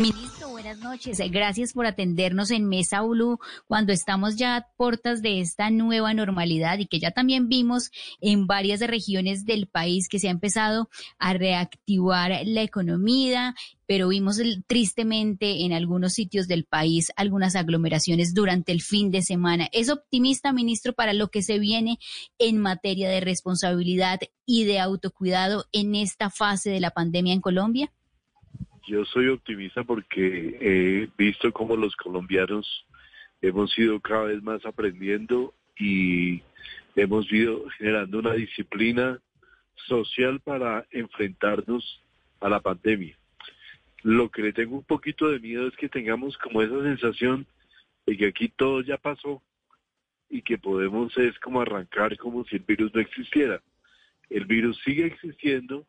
Ministro, 0.00 0.50
buenas 0.50 0.78
noches. 0.78 1.18
Gracias 1.28 1.72
por 1.72 1.84
atendernos 1.84 2.52
en 2.52 2.68
Mesa 2.68 3.02
Ulu 3.02 3.40
cuando 3.66 3.92
estamos 3.92 4.36
ya 4.36 4.54
a 4.54 4.66
puertas 4.76 5.22
de 5.22 5.40
esta 5.40 5.70
nueva 5.70 6.14
normalidad 6.14 6.78
y 6.78 6.86
que 6.86 7.00
ya 7.00 7.10
también 7.10 7.48
vimos 7.48 7.90
en 8.20 8.46
varias 8.46 8.78
regiones 8.78 9.44
del 9.44 9.66
país 9.66 10.08
que 10.08 10.20
se 10.20 10.28
ha 10.28 10.30
empezado 10.30 10.88
a 11.18 11.32
reactivar 11.32 12.30
la 12.44 12.62
economía, 12.62 13.56
pero 13.86 14.06
vimos 14.06 14.40
tristemente 14.68 15.64
en 15.64 15.72
algunos 15.72 16.12
sitios 16.12 16.46
del 16.46 16.64
país 16.64 17.10
algunas 17.16 17.56
aglomeraciones 17.56 18.34
durante 18.34 18.70
el 18.70 18.82
fin 18.82 19.10
de 19.10 19.22
semana. 19.22 19.68
¿Es 19.72 19.90
optimista, 19.90 20.52
ministro, 20.52 20.92
para 20.92 21.12
lo 21.12 21.26
que 21.26 21.42
se 21.42 21.58
viene 21.58 21.98
en 22.38 22.58
materia 22.58 23.08
de 23.08 23.18
responsabilidad 23.18 24.20
y 24.46 24.62
de 24.62 24.78
autocuidado 24.78 25.64
en 25.72 25.96
esta 25.96 26.30
fase 26.30 26.70
de 26.70 26.78
la 26.78 26.92
pandemia 26.92 27.34
en 27.34 27.40
Colombia? 27.40 27.92
Yo 28.88 29.04
soy 29.04 29.28
optimista 29.28 29.84
porque 29.84 30.56
he 30.62 31.08
visto 31.18 31.52
cómo 31.52 31.76
los 31.76 31.94
colombianos 31.94 32.86
hemos 33.42 33.78
ido 33.78 34.00
cada 34.00 34.22
vez 34.22 34.42
más 34.42 34.64
aprendiendo 34.64 35.52
y 35.78 36.40
hemos 36.96 37.30
ido 37.30 37.68
generando 37.76 38.18
una 38.18 38.32
disciplina 38.32 39.20
social 39.86 40.40
para 40.40 40.86
enfrentarnos 40.90 42.02
a 42.40 42.48
la 42.48 42.60
pandemia. 42.60 43.14
Lo 44.04 44.30
que 44.30 44.40
le 44.40 44.54
tengo 44.54 44.76
un 44.76 44.84
poquito 44.84 45.28
de 45.28 45.38
miedo 45.38 45.68
es 45.68 45.76
que 45.76 45.90
tengamos 45.90 46.38
como 46.38 46.62
esa 46.62 46.82
sensación 46.82 47.46
de 48.06 48.16
que 48.16 48.28
aquí 48.28 48.48
todo 48.48 48.80
ya 48.80 48.96
pasó 48.96 49.42
y 50.30 50.40
que 50.40 50.56
podemos 50.56 51.14
es 51.18 51.38
como 51.40 51.60
arrancar 51.60 52.16
como 52.16 52.42
si 52.46 52.56
el 52.56 52.62
virus 52.62 52.94
no 52.94 53.02
existiera. 53.02 53.60
El 54.30 54.46
virus 54.46 54.80
sigue 54.82 55.04
existiendo, 55.04 55.84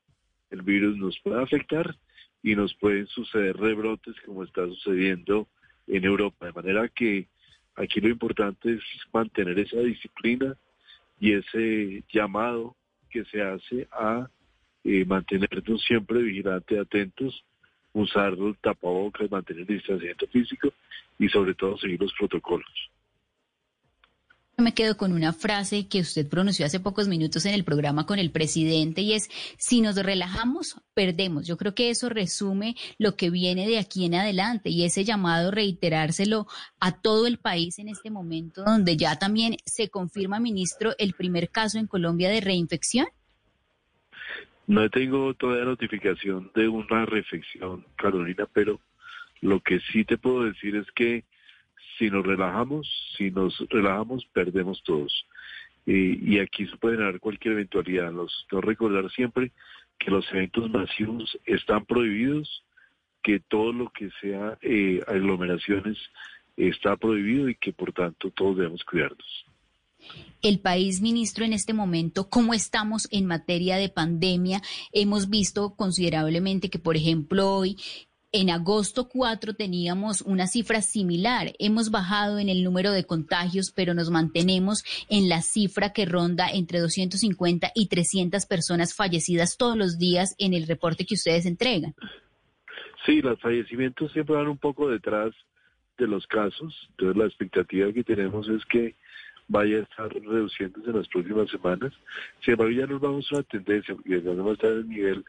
el 0.50 0.64
virus 0.64 0.98
nos 0.98 1.18
puede 1.22 1.42
afectar 1.42 1.96
y 2.44 2.56
nos 2.56 2.74
pueden 2.76 3.08
suceder 3.08 3.58
rebrotes 3.58 4.16
como 4.26 4.44
está 4.44 4.66
sucediendo 4.66 5.48
en 5.88 6.06
Europa. 6.06 6.46
De 6.46 6.54
manera 6.54 6.88
que 6.88 7.28
aquí 7.76 8.00
lo 8.00 8.10
importante 8.10 8.74
es 8.74 8.82
mantener 9.14 9.60
esa 9.60 9.80
disciplina 9.80 10.56
y 11.20 11.34
ese 11.34 12.04
llamado 12.12 12.76
que 13.10 13.26
se 13.26 13.42
hace 13.42 13.88
a 13.92 14.30
eh, 14.84 15.04
mantenernos 15.06 15.84
siempre 15.84 16.22
vigilantes, 16.22 16.80
atentos, 16.80 17.44
usar 17.94 18.34
el 18.34 18.56
tapabocas, 18.62 19.30
mantener 19.30 19.62
el 19.62 19.78
distanciamiento 19.78 20.28
físico 20.28 20.72
y 21.18 21.28
sobre 21.28 21.54
todo 21.56 21.78
seguir 21.78 22.00
los 22.00 22.14
protocolos 22.14 22.90
me 24.60 24.74
quedo 24.74 24.98
con 24.98 25.14
una 25.14 25.34
frase 25.34 25.88
que 25.88 26.00
usted 26.00 26.28
pronunció 26.28 26.66
hace 26.66 26.80
pocos 26.80 27.08
minutos 27.08 27.46
en 27.46 27.54
el 27.54 27.64
programa 27.64 28.06
con 28.06 28.20
el 28.20 28.32
presidente 28.32 29.02
y 29.02 29.14
es, 29.14 29.30
si 29.58 29.82
nos 29.82 29.96
relajamos, 29.96 30.82
perdemos. 30.94 31.48
Yo 31.48 31.58
creo 31.58 31.76
que 31.76 31.90
eso 31.90 32.10
resume 32.10 32.76
lo 32.98 33.16
que 33.16 33.30
viene 33.30 33.68
de 33.68 33.80
aquí 33.80 34.06
en 34.06 34.16
adelante 34.16 34.70
y 34.70 34.84
ese 34.84 35.04
llamado 35.04 35.52
reiterárselo 35.52 36.48
a 36.80 36.92
todo 37.02 37.28
el 37.28 37.38
país 37.38 37.80
en 37.80 37.90
este 37.90 38.10
momento 38.10 38.64
donde 38.64 38.98
ya 38.98 39.18
también 39.18 39.58
se 39.66 39.90
confirma, 39.90 40.40
ministro, 40.40 40.94
el 40.98 41.14
primer 41.14 41.50
caso 41.50 41.78
en 41.78 41.88
Colombia 41.88 42.30
de 42.30 42.42
reinfección. 42.42 43.08
No 44.68 44.88
tengo 44.90 45.34
todavía 45.34 45.66
notificación 45.66 46.52
de 46.54 46.68
una 46.68 47.06
reflexión, 47.06 47.86
Carolina, 47.96 48.48
pero 48.54 48.80
lo 49.42 49.62
que 49.62 49.80
sí 49.80 50.06
te 50.06 50.18
puedo 50.18 50.44
decir 50.44 50.76
es 50.76 50.86
que 50.92 51.24
si 52.00 52.10
nos 52.10 52.26
relajamos, 52.26 52.88
si 53.16 53.30
nos 53.30 53.60
relajamos, 53.70 54.26
perdemos 54.34 54.82
todos. 54.84 55.14
y 55.86 56.40
aquí 56.40 56.68
se 56.68 56.78
puede 56.78 56.98
dar 56.98 57.20
cualquier 57.20 57.54
eventualidad. 57.54 58.12
Los, 58.14 58.46
recordar 58.52 59.10
siempre 59.12 59.52
que 60.00 60.12
los 60.12 60.26
eventos 60.32 60.70
masivos 60.72 61.38
están 61.46 61.86
prohibidos, 61.86 62.64
que 63.22 63.40
todo 63.40 63.74
lo 63.74 63.90
que 63.90 64.10
sea 64.22 64.58
eh, 64.62 65.02
aglomeraciones 65.08 65.98
está 66.56 66.96
prohibido 66.96 67.50
y 67.50 67.56
que 67.56 67.74
por 67.74 67.92
tanto 67.94 68.32
todos 68.32 68.58
debemos 68.58 68.84
cuidarnos. 68.84 69.46
El 70.42 70.60
país, 70.60 71.02
ministro, 71.02 71.44
en 71.44 71.52
este 71.52 71.74
momento, 71.74 72.30
¿cómo 72.30 72.54
estamos 72.54 73.10
en 73.12 73.26
materia 73.26 73.76
de 73.76 73.90
pandemia? 73.90 74.62
Hemos 74.94 75.30
visto 75.30 75.76
considerablemente 75.76 76.70
que, 76.70 76.80
por 76.80 76.96
ejemplo, 76.96 77.52
hoy 77.52 77.76
en 78.32 78.50
agosto 78.50 79.08
4 79.10 79.54
teníamos 79.54 80.22
una 80.22 80.48
cifra 80.48 80.82
similar. 80.82 81.54
Hemos 81.60 81.90
bajado 81.90 82.40
en 82.40 82.50
el 82.50 82.64
número 82.64 82.92
de 82.92 83.06
contagios, 83.06 83.72
pero 83.76 83.94
nos 83.94 84.12
mantenemos 84.12 84.84
en 85.10 85.30
la 85.30 85.42
cifra 85.42 85.94
que 85.94 86.06
ronda 86.06 86.48
entre 86.52 86.80
250 86.80 87.72
y 87.74 87.88
300 87.88 88.46
personas 88.46 88.96
fallecidas 88.96 89.58
todos 89.58 89.78
los 89.78 89.98
días 89.98 90.36
en 90.38 90.54
el 90.54 90.68
reporte 90.68 91.06
que 91.06 91.16
ustedes 91.16 91.46
entregan. 91.46 91.96
Sí, 93.06 93.22
los 93.22 93.40
fallecimientos 93.40 94.12
siempre 94.12 94.36
van 94.36 94.48
un 94.48 94.58
poco 94.58 94.90
detrás 94.90 95.34
de 95.98 96.08
los 96.08 96.28
casos. 96.28 96.76
Entonces 96.92 97.18
la 97.18 97.26
expectativa 97.26 97.92
que 97.92 98.04
tenemos 98.04 98.48
es 98.50 98.64
que 98.66 98.96
vaya 99.48 99.78
a 99.78 99.82
estar 99.82 100.10
reduciéndose 100.14 100.90
en 100.90 100.98
las 100.98 101.08
próximas 101.08 101.50
semanas. 101.50 101.92
Sin 102.44 102.54
embargo, 102.54 102.72
ya 102.72 102.86
nos 102.86 103.02
vamos 103.02 103.28
a 103.32 103.38
una 103.38 103.44
tendencia, 103.44 103.96
porque 103.96 104.22
ya 104.22 104.34
no 104.34 104.46
va 104.46 104.52
a 104.52 104.54
estar 104.54 104.72
el 104.72 104.88
nivel 104.88 105.26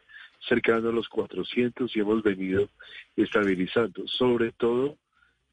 cercano 0.49 0.89
a 0.89 0.93
los 0.93 1.09
400 1.09 1.95
y 1.95 2.01
hemos 2.01 2.23
venido 2.23 2.69
estabilizando, 3.17 4.07
sobre 4.07 4.53
todo 4.53 4.97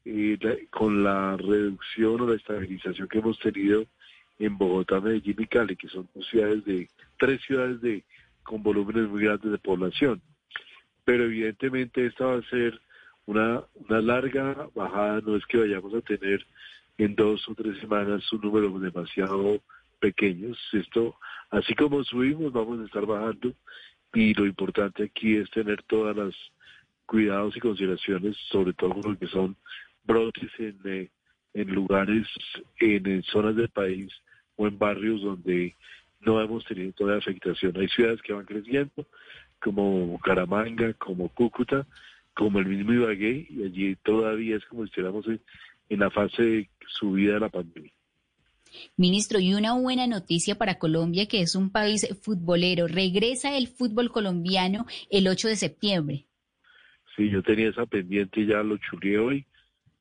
eh, 0.04 0.66
con 0.70 1.04
la 1.04 1.36
reducción 1.36 2.20
o 2.20 2.26
la 2.26 2.36
estabilización 2.36 3.08
que 3.08 3.18
hemos 3.18 3.38
tenido 3.38 3.84
en 4.38 4.56
Bogotá, 4.56 5.00
Medellín 5.00 5.36
y 5.38 5.46
Cali, 5.46 5.76
que 5.76 5.88
son 5.88 6.08
ciudades 6.30 6.64
de 6.64 6.88
tres 7.18 7.40
ciudades 7.42 7.80
de 7.80 8.04
con 8.42 8.62
volúmenes 8.62 9.08
muy 9.08 9.22
grandes 9.22 9.50
de 9.50 9.58
población. 9.58 10.22
Pero 11.04 11.24
evidentemente 11.24 12.06
esta 12.06 12.26
va 12.26 12.38
a 12.38 12.42
ser 12.48 12.80
una, 13.26 13.62
una 13.74 14.00
larga 14.00 14.68
bajada, 14.74 15.20
no 15.20 15.36
es 15.36 15.44
que 15.46 15.58
vayamos 15.58 15.92
a 15.94 16.00
tener 16.00 16.46
en 16.96 17.14
dos 17.14 17.46
o 17.48 17.54
tres 17.54 17.78
semanas 17.78 18.32
un 18.32 18.40
número 18.40 18.78
demasiado 18.78 19.60
pequeños. 20.00 20.58
Esto, 20.72 21.16
así 21.50 21.74
como 21.74 22.02
subimos, 22.04 22.52
vamos 22.52 22.80
a 22.80 22.84
estar 22.84 23.04
bajando 23.04 23.52
y 24.14 24.34
lo 24.34 24.46
importante 24.46 25.04
aquí 25.04 25.36
es 25.36 25.50
tener 25.50 25.82
todas 25.84 26.16
las 26.16 26.34
cuidados 27.06 27.56
y 27.56 27.60
consideraciones, 27.60 28.36
sobre 28.50 28.72
todo 28.72 29.00
con 29.00 29.12
lo 29.12 29.18
que 29.18 29.26
son 29.26 29.56
brotes 30.04 30.50
en, 30.58 30.78
eh, 30.84 31.10
en 31.54 31.74
lugares, 31.74 32.26
en, 32.80 33.22
zonas 33.24 33.56
del 33.56 33.68
país 33.68 34.12
o 34.56 34.66
en 34.66 34.78
barrios 34.78 35.22
donde 35.22 35.74
no 36.20 36.40
hemos 36.40 36.64
tenido 36.64 36.92
toda 36.92 37.12
la 37.12 37.18
afectación. 37.18 37.76
Hay 37.76 37.88
ciudades 37.88 38.20
que 38.22 38.32
van 38.32 38.44
creciendo, 38.44 39.06
como 39.60 40.06
Bucaramanga, 40.06 40.92
como 40.94 41.28
Cúcuta, 41.28 41.86
como 42.34 42.58
el 42.58 42.66
mismo 42.66 42.92
Ibagué, 42.92 43.46
y 43.48 43.64
allí 43.64 43.96
todavía 43.96 44.56
es 44.56 44.64
como 44.66 44.82
si 44.82 44.88
estuviéramos 44.88 45.26
en 45.88 46.00
la 46.00 46.10
fase 46.10 46.42
de 46.42 46.70
subida 46.86 47.34
de 47.34 47.40
la 47.40 47.48
pandemia. 47.48 47.92
Ministro, 48.96 49.38
y 49.38 49.54
una 49.54 49.74
buena 49.74 50.06
noticia 50.06 50.56
para 50.56 50.78
Colombia, 50.78 51.26
que 51.26 51.40
es 51.40 51.54
un 51.54 51.70
país 51.70 52.06
futbolero. 52.22 52.86
Regresa 52.86 53.56
el 53.56 53.68
fútbol 53.68 54.10
colombiano 54.10 54.86
el 55.10 55.28
8 55.28 55.48
de 55.48 55.56
septiembre. 55.56 56.26
Sí, 57.16 57.30
yo 57.30 57.42
tenía 57.42 57.68
esa 57.68 57.86
pendiente 57.86 58.40
y 58.40 58.46
ya 58.46 58.62
lo 58.62 58.76
chulé 58.78 59.18
hoy. 59.18 59.46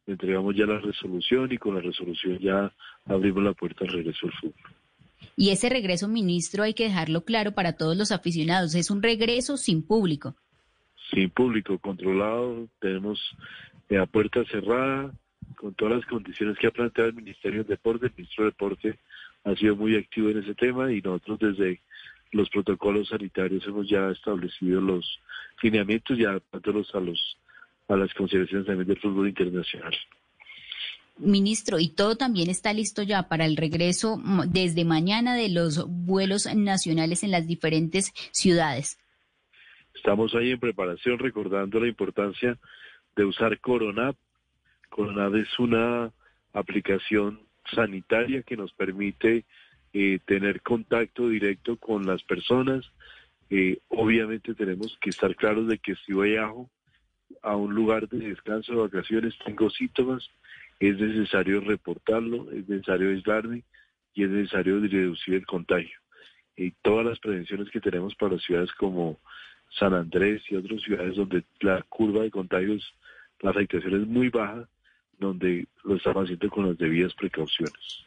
Entregamos 0.06 0.56
ya 0.56 0.66
la 0.66 0.80
resolución 0.80 1.52
y 1.52 1.58
con 1.58 1.76
la 1.76 1.82
resolución 1.82 2.40
ya 2.40 2.72
abrimos 3.06 3.44
la 3.44 3.54
puerta 3.54 3.84
al 3.84 3.92
regreso 3.92 4.28
al 4.28 4.34
fútbol. 4.34 4.72
Y 5.36 5.50
ese 5.50 5.70
regreso, 5.70 6.08
ministro, 6.08 6.64
hay 6.64 6.74
que 6.74 6.86
dejarlo 6.86 7.24
claro 7.26 7.54
para 7.54 7.74
todos 7.74 7.98
los 7.98 8.12
aficionados. 8.12 8.76
Es 8.76 8.90
un 8.90 9.04
regreso 9.04 9.58
sin 9.58 9.86
público. 9.86 10.36
Sin 11.12 11.30
público, 11.30 11.78
controlado. 11.80 12.68
Tenemos 12.80 13.20
la 13.90 14.06
puerta 14.06 14.44
cerrada 14.46 15.12
con 15.56 15.74
todas 15.74 15.98
las 15.98 16.06
condiciones 16.06 16.58
que 16.58 16.68
ha 16.68 16.72
planteado 16.72 17.10
el 17.10 17.16
Ministerio 17.16 17.60
del 17.60 17.68
Deporte. 17.68 18.08
El 18.08 18.14
ministro 18.16 18.46
de 18.46 18.52
Deporte 18.52 19.00
ha 19.44 19.56
sido 19.56 19.76
muy 19.76 19.96
activo 19.96 20.30
en 20.30 20.40
ese 20.40 20.56
tema 20.56 20.92
y 20.92 21.02
nosotros 21.02 21.40
desde 21.40 21.82
los 22.32 22.50
protocolos 22.50 23.10
sanitarios 23.10 23.66
hemos 23.66 23.90
ya 23.90 24.10
establecido 24.10 24.82
los 24.82 25.20
lineamientos 25.62 26.18
ya 26.18 26.30
adaptándolos 26.30 26.94
a 26.94 27.00
los 27.00 27.38
a 27.88 27.96
las 27.96 28.14
consideraciones 28.14 28.68
también 28.68 28.88
del 28.88 29.00
fútbol 29.00 29.30
internacional. 29.30 29.96
Ministro, 31.20 31.80
y 31.80 31.90
todo 31.90 32.16
también 32.16 32.50
está 32.50 32.74
listo 32.74 33.02
ya 33.02 33.28
para 33.28 33.46
el 33.46 33.58
regreso 33.58 34.22
desde 34.48 34.86
mañana 34.86 35.36
de 35.36 35.50
los 35.50 35.88
vuelos 35.88 36.54
nacionales 36.54 37.24
en 37.24 37.32
las 37.32 37.48
diferentes 37.48 38.12
ciudades. 38.32 39.00
Estamos 39.96 40.36
ahí 40.36 40.52
en 40.52 40.60
preparación 40.60 41.18
recordando 41.18 41.80
la 41.80 41.88
importancia 41.88 42.60
de 43.16 43.26
usar 43.26 43.60
Coronap. 43.60 44.16
Coronap 44.90 45.36
es 45.36 45.60
una 45.60 46.12
aplicación 46.54 47.40
sanitaria 47.74 48.44
que 48.44 48.58
nos 48.58 48.72
permite 48.74 49.46
eh, 49.94 50.20
tener 50.26 50.62
contacto 50.62 51.30
directo 51.30 51.78
con 51.78 52.06
las 52.06 52.24
personas. 52.24 52.86
Eh, 53.50 53.80
obviamente 53.88 54.54
tenemos 54.54 54.98
que 55.02 55.10
estar 55.10 55.36
claros 55.36 55.68
de 55.68 55.78
que 55.78 55.96
si 55.96 56.14
viajo 56.14 56.70
a 57.42 57.56
un 57.56 57.74
lugar 57.74 58.08
de 58.10 58.30
descanso 58.30 58.74
de 58.74 58.80
vacaciones, 58.80 59.34
tengo 59.46 59.70
síntomas, 59.70 60.30
es 60.80 61.00
necesario 61.00 61.62
reportarlo, 61.62 62.52
es 62.52 62.68
necesario 62.68 63.10
aislarme 63.10 63.64
y 64.14 64.24
es 64.24 64.30
necesario 64.30 64.80
reducir 64.80 65.36
el 65.36 65.46
contagio. 65.46 66.00
Y 66.56 66.72
todas 66.82 67.06
las 67.06 67.20
prevenciones 67.20 67.70
que 67.70 67.82
tenemos 67.82 68.16
para 68.16 68.38
ciudades 68.40 68.72
como 68.74 69.20
San 69.78 69.94
Andrés 69.94 70.42
y 70.50 70.56
otras 70.56 70.82
ciudades 70.82 71.16
donde 71.16 71.44
la 71.60 71.82
curva 71.84 72.24
de 72.24 72.32
contagios, 72.32 72.94
la 73.42 73.52
afectación 73.52 74.02
es 74.02 74.08
muy 74.08 74.30
baja, 74.30 74.68
donde 75.20 75.68
lo 75.84 75.96
estamos 75.96 76.26
haciendo 76.26 76.50
con 76.50 76.68
las 76.68 76.78
debidas 76.78 77.14
precauciones. 77.14 78.06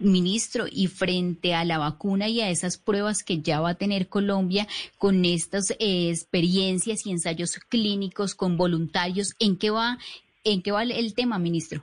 Ministro, 0.00 0.64
y 0.70 0.88
frente 0.88 1.54
a 1.54 1.64
la 1.64 1.78
vacuna 1.78 2.28
y 2.28 2.40
a 2.40 2.50
esas 2.50 2.78
pruebas 2.78 3.22
que 3.22 3.40
ya 3.40 3.60
va 3.60 3.70
a 3.70 3.74
tener 3.76 4.08
Colombia 4.08 4.66
con 4.98 5.24
estas 5.24 5.70
eh, 5.78 6.10
experiencias 6.10 7.06
y 7.06 7.12
ensayos 7.12 7.58
clínicos 7.68 8.34
con 8.34 8.56
voluntarios, 8.56 9.36
¿en 9.38 9.56
qué 9.56 9.70
va, 9.70 9.98
en 10.42 10.62
qué 10.62 10.72
va 10.72 10.82
el 10.82 11.14
tema, 11.14 11.38
ministro? 11.38 11.80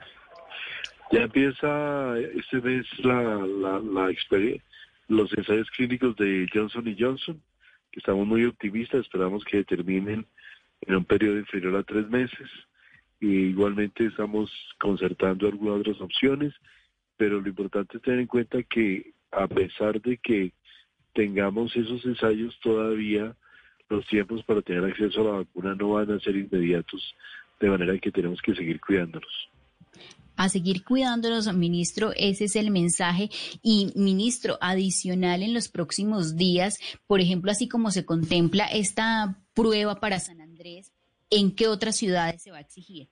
Ya 1.12 1.24
empieza 1.24 2.18
este 2.20 2.62
mes 2.62 2.86
la, 3.04 3.22
la, 3.46 3.80
la 3.80 4.14
los 5.10 5.38
ensayos 5.38 5.70
clínicos 5.72 6.16
de 6.16 6.48
Johnson 6.54 6.88
y 6.88 6.96
Johnson, 6.98 7.42
que 7.92 8.00
estamos 8.00 8.26
muy 8.26 8.46
optimistas, 8.46 9.02
esperamos 9.02 9.44
que 9.44 9.64
terminen 9.66 10.26
en 10.82 10.96
un 10.96 11.04
periodo 11.04 11.38
inferior 11.38 11.76
a 11.76 11.84
tres 11.84 12.08
meses. 12.10 12.50
Igualmente 13.22 14.08
estamos 14.08 14.52
concertando 14.80 15.48
algunas 15.48 15.80
otras 15.80 16.02
opciones, 16.02 16.54
pero 17.18 17.40
lo 17.40 17.48
importante 17.48 17.98
es 17.98 18.04
tener 18.04 18.20
en 18.20 18.28
cuenta 18.28 18.62
que 18.64 19.14
a 19.32 19.48
pesar 19.48 20.02
de 20.02 20.18
que 20.18 20.52
tengamos 21.14 21.76
esos 21.76 22.04
ensayos 22.06 22.60
todavía, 22.62 23.36
los 23.90 24.06
tiempos 24.08 24.44
para 24.44 24.62
tener 24.62 24.84
acceso 24.84 25.22
a 25.22 25.24
la 25.24 25.38
vacuna 25.40 25.76
no 25.76 25.92
van 25.92 26.12
a 26.12 26.20
ser 26.20 26.36
inmediatos, 26.36 27.16
de 27.60 27.70
manera 27.70 27.98
que 28.00 28.12
tenemos 28.12 28.42
que 28.42 28.56
seguir 28.56 28.82
cuidándonos 28.82 29.52
a 30.42 30.50
seguir 30.50 30.84
cuidándonos, 30.84 31.54
ministro. 31.54 32.14
Ese 32.16 32.46
es 32.46 32.56
el 32.56 32.72
mensaje. 32.72 33.30
Y, 33.62 33.92
ministro, 33.96 34.58
adicional 34.60 35.44
en 35.44 35.54
los 35.54 35.68
próximos 35.68 36.36
días, 36.36 36.80
por 37.06 37.22
ejemplo, 37.22 37.52
así 37.52 37.68
como 37.68 37.92
se 37.92 38.06
contempla 38.06 38.66
esta 38.66 39.38
prueba 39.54 40.00
para 40.00 40.20
San 40.20 40.42
Andrés, 40.42 40.91
¿en 41.32 41.56
qué 41.56 41.68
otras 41.68 41.96
ciudades 41.96 42.44
se 42.44 42.52
va 42.52 42.58
a 42.58 42.62
exigir? 42.62 43.08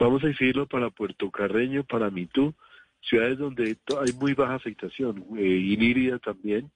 Vamos 0.00 0.24
a 0.24 0.28
exigirlo 0.28 0.66
para 0.66 0.90
Puerto 0.90 1.30
Carreño, 1.30 1.84
para 1.84 2.10
Mitú, 2.10 2.54
ciudades 3.00 3.38
donde 3.38 3.76
hay 4.00 4.12
muy 4.14 4.34
baja 4.34 4.54
afectación, 4.54 5.24
eh, 5.36 6.18
también, 6.24 6.70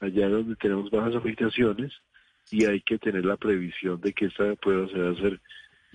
allá 0.00 0.28
donde 0.28 0.56
tenemos 0.56 0.90
bajas 0.90 1.16
afectaciones, 1.16 1.92
y 2.50 2.64
hay 2.64 2.80
que 2.80 2.98
tener 2.98 3.24
la 3.24 3.36
previsión 3.36 4.00
de 4.00 4.12
que 4.12 4.26
esta 4.26 4.54
prueba 4.56 4.88
se 4.88 4.98
va 4.98 5.08
a 5.08 5.12
hacer 5.12 5.40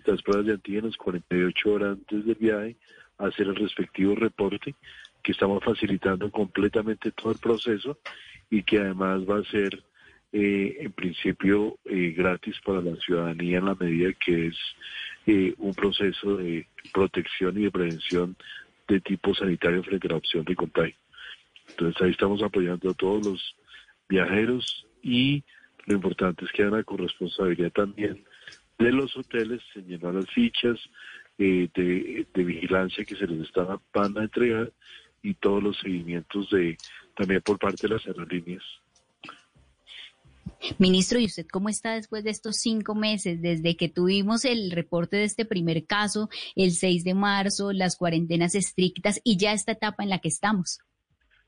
las 0.05 0.21
pruebas 0.21 0.45
de 0.45 0.53
antígenos 0.53 0.97
48 0.97 1.71
horas 1.71 1.97
antes 1.97 2.25
del 2.25 2.35
viaje, 2.35 2.77
hacer 3.17 3.47
el 3.47 3.55
respectivo 3.55 4.15
reporte, 4.15 4.75
que 5.23 5.31
estamos 5.31 5.63
facilitando 5.63 6.29
completamente 6.29 7.11
todo 7.11 7.31
el 7.31 7.39
proceso 7.39 7.97
y 8.49 8.63
que 8.63 8.79
además 8.79 9.21
va 9.27 9.39
a 9.39 9.43
ser 9.51 9.83
eh, 10.37 10.79
en 10.81 10.91
principio 10.91 11.77
eh, 11.85 12.13
gratis 12.15 12.55
para 12.65 12.81
la 12.81 12.97
ciudadanía 12.97 13.59
en 13.59 13.65
la 13.65 13.75
medida 13.75 14.11
que 14.13 14.47
es 14.47 14.57
eh, 15.25 15.53
un 15.59 15.73
proceso 15.73 16.35
de 16.35 16.67
protección 16.91 17.57
y 17.57 17.63
de 17.63 17.71
prevención 17.71 18.35
de 18.85 18.99
tipo 18.99 19.33
sanitario 19.33 19.81
frente 19.81 20.07
a 20.07 20.11
la 20.11 20.17
opción 20.17 20.43
de 20.43 20.53
contagio. 20.53 20.97
Entonces 21.69 22.01
ahí 22.01 22.11
estamos 22.11 22.43
apoyando 22.43 22.89
a 22.89 22.93
todos 22.93 23.25
los 23.25 23.55
viajeros 24.09 24.85
y 25.01 25.41
lo 25.85 25.95
importante 25.95 26.43
es 26.43 26.51
que 26.51 26.63
haya 26.63 26.71
una 26.73 26.83
corresponsabilidad 26.83 27.71
también 27.71 28.21
de 28.77 28.91
los 28.91 29.15
hoteles, 29.15 29.61
señalar 29.73 30.15
las 30.15 30.29
fichas 30.31 30.77
eh, 31.37 31.69
de, 31.73 32.43
vigilancia 32.43 33.05
que 33.05 33.15
se 33.15 33.25
les 33.25 33.47
están, 33.47 33.79
van 33.93 34.17
a 34.17 34.23
entregar 34.23 34.69
y 35.23 35.33
todos 35.35 35.63
los 35.63 35.79
seguimientos 35.79 36.49
de 36.49 36.75
también 37.15 37.41
por 37.41 37.57
parte 37.57 37.87
de 37.87 37.93
las 37.93 38.05
aerolíneas. 38.05 38.63
Ministro, 40.79 41.19
¿y 41.19 41.25
usted 41.25 41.45
cómo 41.51 41.69
está 41.69 41.95
después 41.95 42.23
de 42.23 42.31
estos 42.31 42.57
cinco 42.57 42.95
meses, 42.95 43.41
desde 43.41 43.75
que 43.75 43.89
tuvimos 43.89 44.45
el 44.45 44.71
reporte 44.71 45.17
de 45.17 45.23
este 45.23 45.45
primer 45.45 45.85
caso, 45.85 46.29
el 46.55 46.71
6 46.71 47.03
de 47.03 47.13
marzo, 47.13 47.71
las 47.71 47.95
cuarentenas 47.95 48.55
estrictas 48.55 49.19
y 49.23 49.37
ya 49.37 49.53
esta 49.53 49.73
etapa 49.73 50.03
en 50.03 50.09
la 50.09 50.19
que 50.19 50.29
estamos? 50.29 50.79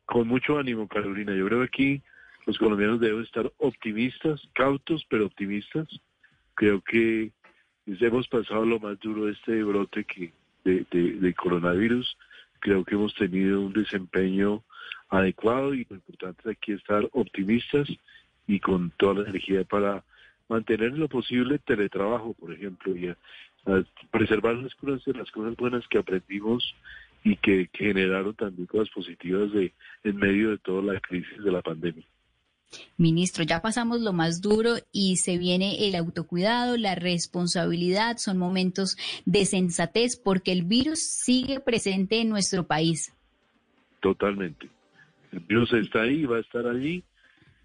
Con 0.06 0.28
mucho 0.28 0.58
ánimo, 0.58 0.88
Carolina. 0.88 1.36
Yo 1.36 1.46
creo 1.48 1.60
que 1.60 1.66
aquí 1.66 2.04
los 2.46 2.58
colombianos 2.58 3.00
deben 3.00 3.24
estar 3.24 3.52
optimistas, 3.58 4.42
cautos, 4.54 5.06
pero 5.10 5.26
optimistas. 5.26 5.88
Creo 6.56 6.82
que 6.82 7.32
hemos 7.86 8.28
pasado 8.28 8.66
lo 8.66 8.80
más 8.80 9.00
duro 9.00 9.26
de 9.26 9.34
este 9.34 9.64
brote 9.64 10.06
que 10.06 10.32
de, 10.64 11.34
coronavirus. 11.34 12.18
Creo 12.60 12.84
que 12.84 12.96
hemos 12.96 13.14
tenido 13.16 13.62
un 13.62 13.74
desempeño 13.74 14.64
adecuado 15.10 15.74
y 15.74 15.86
lo 15.90 15.96
importante 15.96 16.42
es 16.46 16.58
aquí 16.58 16.74
estar 16.74 17.08
optimistas 17.14 17.88
y 18.48 18.60
con 18.60 18.92
toda 18.98 19.16
la 19.22 19.30
energía 19.30 19.64
para 19.64 20.04
mantener 20.48 20.94
lo 20.94 21.10
posible 21.10 21.60
teletrabajo, 21.60 22.34
por 22.34 22.54
ejemplo, 22.54 22.96
y 22.96 23.14
preservar 24.12 24.56
las 24.56 24.74
cosas, 24.76 25.06
las 25.16 25.30
cosas 25.32 25.56
buenas 25.58 25.86
que 25.90 25.98
aprendimos 25.98 26.76
y 27.24 27.36
que, 27.36 27.68
que 27.68 27.86
generaron 27.86 28.34
también 28.34 28.66
cosas 28.66 28.90
positivas 28.90 29.52
de 29.52 29.74
en 30.04 30.16
medio 30.16 30.52
de 30.52 30.58
toda 30.60 30.94
la 30.94 31.00
crisis 31.02 31.44
de 31.44 31.52
la 31.52 31.62
pandemia. 31.62 32.06
Ministro, 32.98 33.44
ya 33.44 33.62
pasamos 33.62 34.02
lo 34.02 34.12
más 34.12 34.42
duro 34.42 34.76
y 34.92 35.18
se 35.18 35.38
viene 35.38 35.88
el 35.88 35.96
autocuidado, 35.96 36.78
la 36.78 36.96
responsabilidad, 36.96 38.18
son 38.18 38.38
momentos 38.38 38.98
de 39.26 39.46
sensatez 39.46 40.18
porque 40.18 40.52
el 40.52 40.64
virus 40.64 41.00
sigue 41.00 41.60
presente 41.60 42.20
en 42.22 42.30
nuestro 42.30 42.66
país. 42.66 43.14
Totalmente. 44.02 44.70
El 45.32 45.40
virus 45.40 45.72
está 45.74 46.02
ahí, 46.02 46.26
va 46.26 46.38
a 46.38 46.42
estar 46.42 46.68
allí 46.68 47.04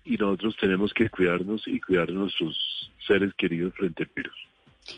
y 0.04 0.16
nosotros 0.16 0.56
tenemos 0.60 0.92
que 0.92 1.08
cuidarnos 1.08 1.66
y 1.66 1.80
cuidar 1.80 2.10
a 2.10 2.12
nuestros 2.12 2.90
seres 3.06 3.32
queridos 3.34 3.74
frente 3.74 4.04
al 4.04 4.10
virus. 4.14 4.34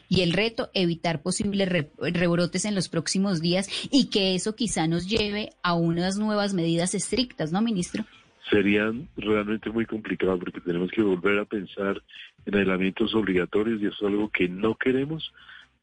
Y 0.08 0.22
el 0.22 0.32
reto, 0.32 0.70
evitar 0.72 1.22
posibles 1.22 1.68
rebrotes 1.98 2.64
en 2.64 2.74
los 2.74 2.88
próximos 2.88 3.42
días 3.42 3.68
y 3.90 4.08
que 4.08 4.34
eso 4.34 4.56
quizá 4.56 4.86
nos 4.86 5.06
lleve 5.08 5.50
a 5.62 5.74
unas 5.74 6.16
nuevas 6.16 6.54
medidas 6.54 6.94
estrictas, 6.94 7.52
¿no, 7.52 7.60
ministro? 7.60 8.04
serían 8.50 9.08
realmente 9.16 9.70
muy 9.70 9.86
complicados 9.86 10.38
porque 10.38 10.60
tenemos 10.60 10.90
que 10.90 11.02
volver 11.02 11.38
a 11.38 11.44
pensar 11.44 12.02
en 12.46 12.54
aislamientos 12.54 13.14
obligatorios 13.14 13.80
y 13.80 13.86
eso 13.86 13.96
es 14.00 14.12
algo 14.12 14.28
que 14.28 14.48
no 14.48 14.74
queremos, 14.74 15.32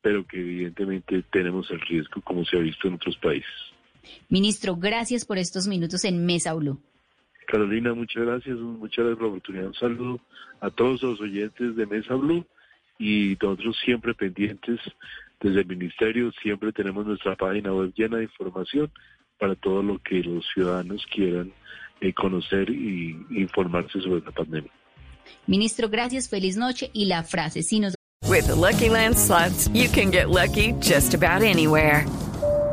pero 0.01 0.25
que 0.25 0.39
evidentemente 0.39 1.24
tenemos 1.31 1.69
el 1.72 1.81
riesgo 1.81 2.22
como 2.22 2.45
se 2.45 2.57
ha 2.57 2.60
visto 2.60 2.88
en 2.88 2.95
otros 2.95 3.17
países. 3.17 3.51
Ministro, 4.29 4.75
gracias 4.75 5.25
por 5.25 5.38
estos 5.38 5.67
minutos 5.67 6.05
en 6.05 6.25
Mesa 6.25 6.53
Blue. 6.53 6.79
Carolina, 7.51 7.93
muchas 7.93 8.24
gracias, 8.24 8.58
muchas 8.58 9.03
gracias 9.03 9.17
por 9.17 9.24
la 9.24 9.29
oportunidad. 9.34 9.67
Un 9.67 9.74
saludo 9.74 10.20
a 10.62 10.70
todos 10.70 11.03
los 11.03 11.20
oyentes 11.20 11.75
de 11.75 11.86
Mesa 11.86 12.15
Blue 12.15 12.46
y 12.98 13.38
nosotros 13.41 13.77
siempre 13.84 14.13
pendientes 14.13 14.79
desde 15.41 15.60
el 15.60 15.65
Ministerio, 15.65 16.31
siempre 16.41 16.72
tenemos 16.72 17.05
nuestra 17.05 17.36
página 17.36 17.74
web 17.74 17.91
llena 17.93 18.17
de 18.17 18.24
información 18.24 18.89
para 19.38 19.55
todo 19.55 19.84
lo 19.84 20.00
que 20.00 20.24
los 20.24 20.46
ciudadanos 20.53 21.05
quieran 21.08 21.51
eh, 22.00 22.13
conocer 22.13 22.70
y 22.70 23.17
informarse 23.31 24.00
sobre 24.00 24.22
la 24.22 24.31
pandemia. 24.31 24.72
Ministro, 25.46 25.89
gracias, 25.89 26.29
feliz 26.29 26.55
noche 26.55 26.89
y 26.93 27.05
la 27.05 27.24
frase. 27.24 27.63
Si 27.63 27.81
nos... 27.81 27.96
With 28.29 28.48
the 28.48 28.55
Lucky 28.55 28.89
Land 28.89 29.17
slots, 29.17 29.67
you 29.74 29.89
can 29.89 30.10
get 30.10 30.29
lucky 30.29 30.74
just 30.79 31.13
about 31.13 31.41
anywhere. 31.41 32.05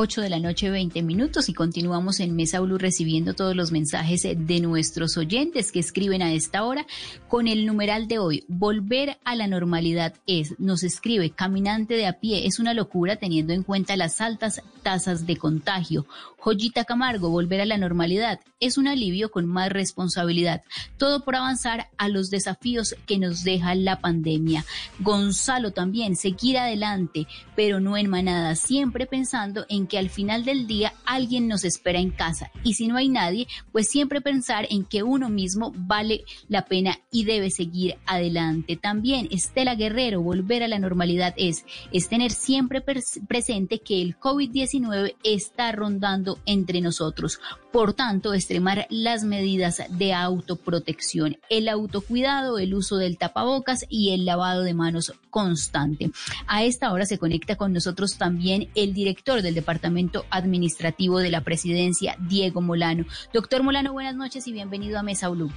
8 0.00 0.20
de 0.20 0.30
la 0.30 0.38
noche, 0.38 0.70
20 0.70 1.02
minutos 1.02 1.48
y 1.48 1.54
continuamos 1.54 2.20
en 2.20 2.36
Mesa 2.36 2.60
Blue 2.60 2.78
recibiendo 2.78 3.34
todos 3.34 3.56
los 3.56 3.72
mensajes 3.72 4.22
de 4.22 4.60
nuestros 4.60 5.16
oyentes 5.16 5.72
que 5.72 5.80
escriben 5.80 6.22
a 6.22 6.32
esta 6.32 6.62
hora 6.62 6.86
con 7.26 7.48
el 7.48 7.66
numeral 7.66 8.06
de 8.06 8.20
hoy. 8.20 8.44
Volver 8.46 9.18
a 9.24 9.34
la 9.34 9.48
normalidad 9.48 10.14
es, 10.28 10.54
nos 10.60 10.84
escribe, 10.84 11.30
caminante 11.30 11.94
de 11.94 12.06
a 12.06 12.20
pie, 12.20 12.46
es 12.46 12.60
una 12.60 12.74
locura 12.74 13.16
teniendo 13.16 13.52
en 13.54 13.64
cuenta 13.64 13.96
las 13.96 14.20
altas 14.20 14.62
tasas 14.84 15.26
de 15.26 15.36
contagio. 15.36 16.06
Joyita 16.38 16.84
Camargo, 16.84 17.30
volver 17.30 17.60
a 17.60 17.66
la 17.66 17.76
normalidad 17.76 18.38
es 18.60 18.78
un 18.78 18.86
alivio 18.86 19.32
con 19.32 19.46
más 19.46 19.70
responsabilidad. 19.70 20.62
Todo 20.96 21.24
por 21.24 21.34
avanzar 21.34 21.88
a 21.98 22.08
los 22.08 22.30
desafíos 22.30 22.94
que 23.06 23.18
nos 23.18 23.42
deja 23.42 23.74
la 23.74 24.00
pandemia. 24.00 24.64
Gonzalo 25.00 25.72
también, 25.72 26.14
seguir 26.14 26.56
adelante, 26.56 27.26
pero 27.56 27.80
no 27.80 27.96
en 27.96 28.08
manada, 28.08 28.54
siempre 28.54 29.06
pensando 29.06 29.66
en 29.68 29.87
que 29.88 29.98
al 29.98 30.10
final 30.10 30.44
del 30.44 30.66
día 30.66 30.94
alguien 31.04 31.48
nos 31.48 31.64
espera 31.64 31.98
en 31.98 32.10
casa. 32.10 32.50
Y 32.62 32.74
si 32.74 32.86
no 32.86 32.96
hay 32.96 33.08
nadie, 33.08 33.48
pues 33.72 33.88
siempre 33.88 34.20
pensar 34.20 34.66
en 34.70 34.84
que 34.84 35.02
uno 35.02 35.28
mismo 35.28 35.72
vale 35.74 36.24
la 36.48 36.66
pena 36.66 36.98
y 37.10 37.24
debe 37.24 37.50
seguir 37.50 37.96
adelante. 38.06 38.76
También 38.76 39.28
Estela 39.30 39.74
Guerrero, 39.74 40.22
volver 40.22 40.62
a 40.62 40.68
la 40.68 40.78
normalidad 40.78 41.34
es, 41.36 41.64
es 41.92 42.08
tener 42.08 42.30
siempre 42.30 42.82
presente 42.82 43.80
que 43.80 44.00
el 44.02 44.18
COVID-19 44.18 45.16
está 45.24 45.72
rondando 45.72 46.38
entre 46.46 46.80
nosotros. 46.80 47.40
Por 47.72 47.92
tanto, 47.92 48.32
extremar 48.32 48.86
las 48.88 49.24
medidas 49.24 49.82
de 49.90 50.14
autoprotección, 50.14 51.36
el 51.50 51.68
autocuidado, 51.68 52.58
el 52.58 52.72
uso 52.72 52.96
del 52.96 53.18
tapabocas 53.18 53.84
y 53.90 54.14
el 54.14 54.24
lavado 54.24 54.62
de 54.62 54.72
manos 54.72 55.12
constante. 55.28 56.10
A 56.46 56.64
esta 56.64 56.90
hora 56.90 57.04
se 57.04 57.18
conecta 57.18 57.56
con 57.56 57.74
nosotros 57.74 58.16
también 58.16 58.68
el 58.74 58.94
director 58.94 59.42
del 59.42 59.54
Departamento 59.54 60.24
Administrativo 60.30 61.18
de 61.18 61.30
la 61.30 61.42
Presidencia, 61.42 62.16
Diego 62.18 62.62
Molano. 62.62 63.04
Doctor 63.34 63.62
Molano, 63.62 63.92
buenas 63.92 64.16
noches 64.16 64.46
y 64.46 64.52
bienvenido 64.52 64.98
a 64.98 65.02
Mesa 65.02 65.28
Blue. 65.28 65.52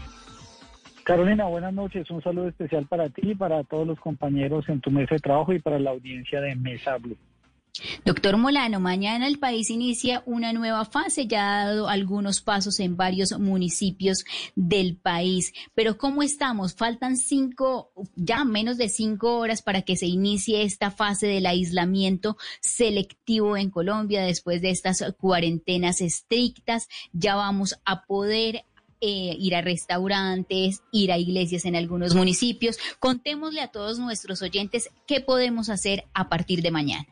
Carolina, 1.03 1.45
buenas 1.45 1.73
noches. 1.73 2.11
Un 2.11 2.21
saludo 2.21 2.49
especial 2.49 2.87
para 2.87 3.09
ti 3.09 3.21
y 3.23 3.35
para 3.35 3.63
todos 3.63 3.87
los 3.87 3.99
compañeros 3.99 4.67
en 4.67 4.81
tu 4.81 4.91
mesa 4.91 5.15
de 5.15 5.19
trabajo 5.19 5.53
y 5.53 5.59
para 5.59 5.79
la 5.79 5.91
audiencia 5.91 6.41
de 6.41 6.55
Mesa 6.55 6.97
Blue. 6.97 7.17
Doctor 8.03 8.35
Molano, 8.35 8.81
mañana 8.81 9.27
el 9.27 9.39
país 9.39 9.69
inicia 9.69 10.23
una 10.25 10.51
nueva 10.51 10.83
fase, 10.83 11.25
ya 11.27 11.61
ha 11.61 11.65
dado 11.67 11.87
algunos 11.87 12.41
pasos 12.41 12.79
en 12.81 12.97
varios 12.97 13.37
municipios 13.39 14.25
del 14.55 14.97
país, 14.97 15.53
pero 15.73 15.97
¿cómo 15.97 16.21
estamos? 16.21 16.75
Faltan 16.75 17.15
cinco, 17.15 17.91
ya 18.15 18.43
menos 18.43 18.77
de 18.77 18.89
cinco 18.89 19.37
horas 19.37 19.61
para 19.61 19.83
que 19.83 19.95
se 19.95 20.05
inicie 20.05 20.63
esta 20.63 20.91
fase 20.91 21.27
del 21.27 21.45
aislamiento 21.45 22.37
selectivo 22.59 23.55
en 23.55 23.69
Colombia 23.69 24.21
después 24.23 24.61
de 24.61 24.71
estas 24.71 25.03
cuarentenas 25.17 26.01
estrictas. 26.01 26.89
Ya 27.13 27.35
vamos 27.35 27.79
a 27.85 28.03
poder 28.03 28.65
eh, 28.99 29.35
ir 29.39 29.55
a 29.55 29.61
restaurantes, 29.61 30.83
ir 30.91 31.11
a 31.11 31.17
iglesias 31.17 31.65
en 31.65 31.77
algunos 31.77 32.15
municipios. 32.15 32.77
Contémosle 32.99 33.61
a 33.61 33.69
todos 33.69 33.97
nuestros 33.97 34.41
oyentes 34.41 34.89
qué 35.07 35.21
podemos 35.21 35.69
hacer 35.69 36.03
a 36.13 36.27
partir 36.27 36.61
de 36.61 36.71
mañana. 36.71 37.07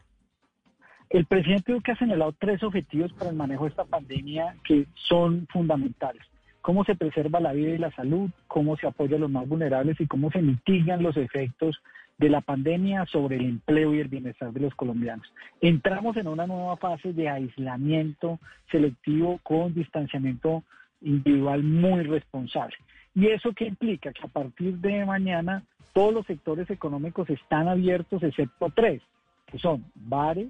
El 1.09 1.25
presidente 1.25 1.73
Duque 1.73 1.91
ha 1.91 1.95
señalado 1.95 2.33
tres 2.33 2.61
objetivos 2.61 3.11
para 3.13 3.31
el 3.31 3.35
manejo 3.35 3.63
de 3.63 3.71
esta 3.71 3.83
pandemia 3.83 4.55
que 4.63 4.85
son 4.93 5.47
fundamentales. 5.51 6.21
Cómo 6.61 6.83
se 6.83 6.95
preserva 6.95 7.39
la 7.39 7.53
vida 7.53 7.71
y 7.71 7.79
la 7.79 7.89
salud, 7.91 8.29
cómo 8.47 8.77
se 8.77 8.85
apoya 8.85 9.15
a 9.15 9.19
los 9.19 9.31
más 9.31 9.47
vulnerables 9.47 9.99
y 9.99 10.05
cómo 10.05 10.29
se 10.29 10.41
mitigan 10.41 11.01
los 11.01 11.17
efectos 11.17 11.81
de 12.19 12.29
la 12.29 12.41
pandemia 12.41 13.07
sobre 13.07 13.37
el 13.37 13.45
empleo 13.45 13.95
y 13.95 14.01
el 14.01 14.07
bienestar 14.07 14.51
de 14.51 14.59
los 14.59 14.75
colombianos. 14.75 15.25
Entramos 15.61 16.15
en 16.17 16.27
una 16.27 16.45
nueva 16.45 16.77
fase 16.77 17.11
de 17.13 17.27
aislamiento 17.27 18.39
selectivo 18.69 19.39
con 19.41 19.73
distanciamiento 19.73 20.63
individual 21.01 21.63
muy 21.63 22.03
responsable. 22.03 22.75
¿Y 23.15 23.27
eso 23.27 23.53
qué 23.53 23.65
implica? 23.65 24.13
Que 24.13 24.25
a 24.25 24.27
partir 24.27 24.75
de 24.75 25.05
mañana 25.05 25.63
todos 25.93 26.13
los 26.13 26.27
sectores 26.27 26.69
económicos 26.69 27.27
están 27.31 27.67
abiertos 27.67 28.21
excepto 28.21 28.71
tres, 28.75 29.01
que 29.47 29.57
son 29.57 29.85
bares, 29.95 30.49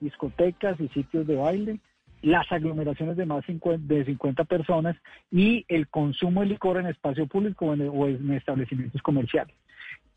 discotecas 0.00 0.80
y 0.80 0.88
sitios 0.88 1.26
de 1.26 1.36
baile, 1.36 1.80
las 2.22 2.50
aglomeraciones 2.50 3.16
de 3.16 3.26
más 3.26 3.44
de 3.46 4.04
50 4.04 4.44
personas 4.44 4.96
y 5.30 5.64
el 5.68 5.88
consumo 5.88 6.40
de 6.40 6.46
licor 6.46 6.78
en 6.78 6.86
espacio 6.86 7.26
público 7.26 7.66
o 7.66 8.08
en, 8.08 8.32
establecimientos 8.32 9.02
comerciales. 9.02 9.54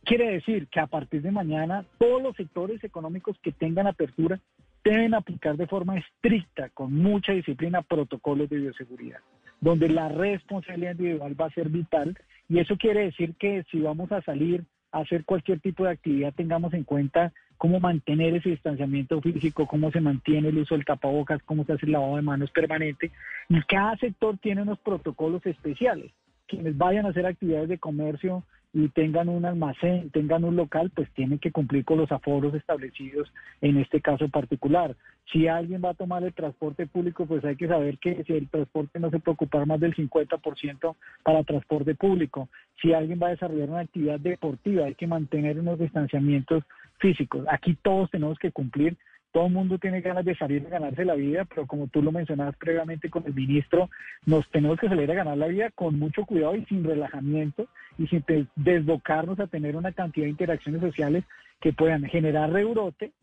Quiere 0.04 0.32
decir 0.32 0.68
que 0.68 0.80
a 0.80 0.88
partir 0.88 1.22
de 1.22 1.32
mañana 1.32 1.86
todos 2.00 2.24
los 2.24 2.36
sectores 2.36 2.84
económicos 2.84 3.38
que 3.44 3.52
tengan 3.52 3.86
apertura 3.86 4.40
deben 4.84 5.14
aplicar 5.14 5.58
de 5.58 5.68
forma 5.68 6.00
estricta, 6.00 6.70
con 6.70 6.92
mucha 6.94 7.34
disciplina, 7.34 7.84
protocolos 7.84 8.50
de 8.50 8.58
bioseguridad, 8.58 9.20
donde 9.60 9.90
la 9.90 10.10
responsabilidad 10.10 10.94
individual 10.94 11.40
va 11.40 11.46
a 11.46 11.54
ser 11.54 11.70
vital 11.70 12.18
y 12.50 12.58
eso 12.58 12.78
quiere 12.78 13.06
decir 13.06 13.36
que 13.36 13.64
si 13.70 13.80
vamos 13.80 14.12
a 14.12 14.24
salir 14.24 14.64
a 14.92 15.02
hacer 15.02 15.24
cualquier 15.24 15.60
tipo 15.60 15.84
de 15.84 15.92
actividad 15.92 16.34
tengamos 16.34 16.74
en 16.74 16.84
cuenta 16.84 17.32
cómo 17.62 17.80
mantener 17.80 18.34
ese 18.34 18.50
distanciamiento 18.50 19.22
físico, 19.22 19.68
cómo 19.68 19.92
se 19.92 20.02
mantiene 20.02 20.50
el 20.50 20.58
uso 20.58 20.74
del 20.74 20.84
tapabocas, 20.84 21.44
cómo 21.44 21.64
se 21.64 21.74
hace 21.74 21.86
el 21.86 21.92
lavado 21.92 22.16
de 22.16 22.24
manos 22.24 22.50
permanente. 22.50 23.12
Y 23.50 23.62
cada 23.62 23.96
sector 23.98 24.36
tiene 24.40 24.64
unos 24.64 24.80
protocolos 24.80 25.46
especiales. 25.46 26.12
Quienes 26.48 26.76
vayan 26.76 27.06
a 27.06 27.10
hacer 27.10 27.28
actividades 27.28 27.70
de 27.70 27.78
comercio 27.78 28.44
y 28.74 28.88
tengan 28.90 29.30
un 29.30 29.46
almacén, 29.46 30.10
tengan 30.10 30.44
un 30.44 30.56
local, 30.56 30.92
pues 30.96 31.08
tienen 31.12 31.38
que 31.38 31.52
cumplir 31.52 31.86
con 31.86 32.00
los 32.00 32.12
aforos 32.12 32.56
establecidos 32.56 33.32
en 33.62 33.78
este 33.78 34.02
caso 34.02 34.28
particular. 34.28 34.96
Si 35.32 35.48
alguien 35.48 35.84
va 35.86 35.92
a 35.92 35.94
tomar 35.94 36.24
el 36.24 36.34
transporte 36.34 36.88
público, 36.88 37.28
pues 37.28 37.46
hay 37.46 37.58
que 37.58 37.68
saber 37.68 38.00
que 38.00 38.24
si 38.24 38.34
el 38.34 38.50
transporte 38.50 39.00
no 39.00 39.12
se 39.12 39.20
puede 39.20 39.36
ocupar 39.36 39.68
más 39.68 39.80
del 39.80 39.96
50% 39.96 40.96
para 41.22 41.44
transporte 41.44 41.94
público. 41.94 42.50
Si 42.82 42.92
alguien 42.92 43.20
va 43.22 43.28
a 43.28 43.32
desarrollar 43.32 43.70
una 43.70 43.82
actividad 43.82 44.20
deportiva, 44.20 44.86
hay 44.86 44.96
que 44.96 45.06
mantener 45.06 45.60
unos 45.60 45.78
distanciamientos 45.78 46.64
físicos. 47.02 47.46
Aquí 47.50 47.76
todos 47.82 48.10
tenemos 48.10 48.40
que 48.40 48.52
cumplir 48.52 48.98
todo 49.32 49.48
mundo 49.48 49.78
tiene 49.78 50.02
ganas 50.02 50.26
de 50.26 50.36
salir 50.36 50.66
a 50.68 50.70
ganarse 50.70 51.06
la 51.06 51.16
vida, 51.16 51.46
pero 51.46 51.66
como 51.66 51.88
tú 51.88 52.02
lo 52.02 52.12
mencionabas 52.12 52.56
previamente 52.58 53.10
con 53.10 53.26
el 53.26 53.34
ministro, 53.34 53.90
nos 54.26 54.50
tenemos 54.50 54.78
que 54.78 54.90
salir 54.90 55.10
a 55.10 55.16
ganar 55.16 55.38
la 55.38 55.48
vida 55.48 55.70
con 55.74 55.98
mucho 55.98 56.26
cuidado 56.26 56.56
y 56.56 56.66
sin 56.66 56.84
relajamiento 56.84 57.68
y 57.98 58.08
sin 58.08 58.26
desbocarnos 58.56 59.40
a 59.40 59.48
tener 59.48 59.78
una 59.78 59.94
cantidad 59.94 60.26
de 60.26 60.32
interacciones 60.32 60.82
sociales 60.82 61.24
que 61.62 61.72
puedan 61.72 62.04
generar 62.06 62.52
rebrote 62.52 63.14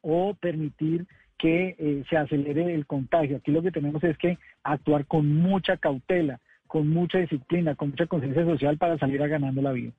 o 0.00 0.34
permitir 0.34 1.06
que 1.36 1.76
eh, 1.78 2.04
se 2.08 2.16
acelere 2.16 2.74
el 2.74 2.86
contagio. 2.86 3.36
Aquí 3.36 3.50
lo 3.50 3.62
que 3.62 3.72
tenemos 3.72 4.02
es 4.04 4.16
que 4.16 4.38
actuar 4.62 5.04
con 5.04 5.30
mucha 5.34 5.76
cautela, 5.76 6.40
con 6.66 6.88
mucha 6.88 7.18
disciplina, 7.18 7.74
con 7.74 7.90
mucha 7.90 8.06
conciencia 8.06 8.46
social 8.46 8.78
para 8.78 8.96
salir 8.96 9.22
a 9.22 9.26
ganando 9.26 9.60
la 9.60 9.72
vida. 9.72 9.92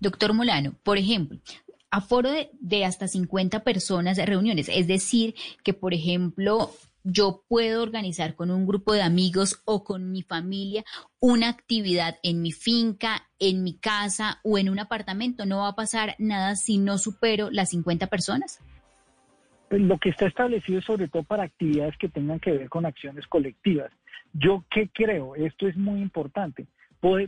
Doctor 0.00 0.34
Molano, 0.34 0.72
por 0.84 0.98
ejemplo, 0.98 1.38
aforo 1.90 2.30
de, 2.30 2.84
hasta 2.84 3.08
50 3.08 3.64
personas 3.64 4.16
de 4.16 4.26
reuniones. 4.26 4.68
Es 4.68 4.86
decir, 4.86 5.34
que, 5.62 5.72
por 5.72 5.94
ejemplo, 5.94 6.70
yo 7.04 7.44
puedo 7.48 7.82
organizar 7.82 8.34
con 8.34 8.50
un 8.50 8.66
grupo 8.66 8.92
de 8.92 9.02
amigos 9.02 9.62
o 9.64 9.84
con 9.84 10.10
mi 10.10 10.22
familia 10.22 10.84
una 11.20 11.48
actividad 11.48 12.16
en 12.22 12.42
mi 12.42 12.52
finca, 12.52 13.28
en 13.38 13.62
mi 13.62 13.78
casa 13.78 14.40
o 14.42 14.58
en 14.58 14.68
un 14.68 14.78
apartamento. 14.78 15.46
No 15.46 15.58
va 15.58 15.68
a 15.68 15.76
pasar 15.76 16.16
nada 16.18 16.56
si 16.56 16.78
no 16.78 16.98
supero 16.98 17.50
las 17.50 17.70
50 17.70 18.08
personas. 18.08 18.60
Pues 19.68 19.82
lo 19.82 19.98
que 19.98 20.10
está 20.10 20.26
establecido 20.26 20.78
es 20.78 20.84
sobre 20.84 21.08
todo 21.08 21.22
para 21.22 21.44
actividades 21.44 21.96
que 21.98 22.08
tengan 22.08 22.40
que 22.40 22.52
ver 22.52 22.68
con 22.68 22.86
acciones 22.86 23.26
colectivas. 23.26 23.90
Yo 24.32 24.64
qué 24.70 24.88
creo, 24.92 25.34
esto 25.34 25.66
es 25.66 25.76
muy 25.76 26.00
importante. 26.00 26.66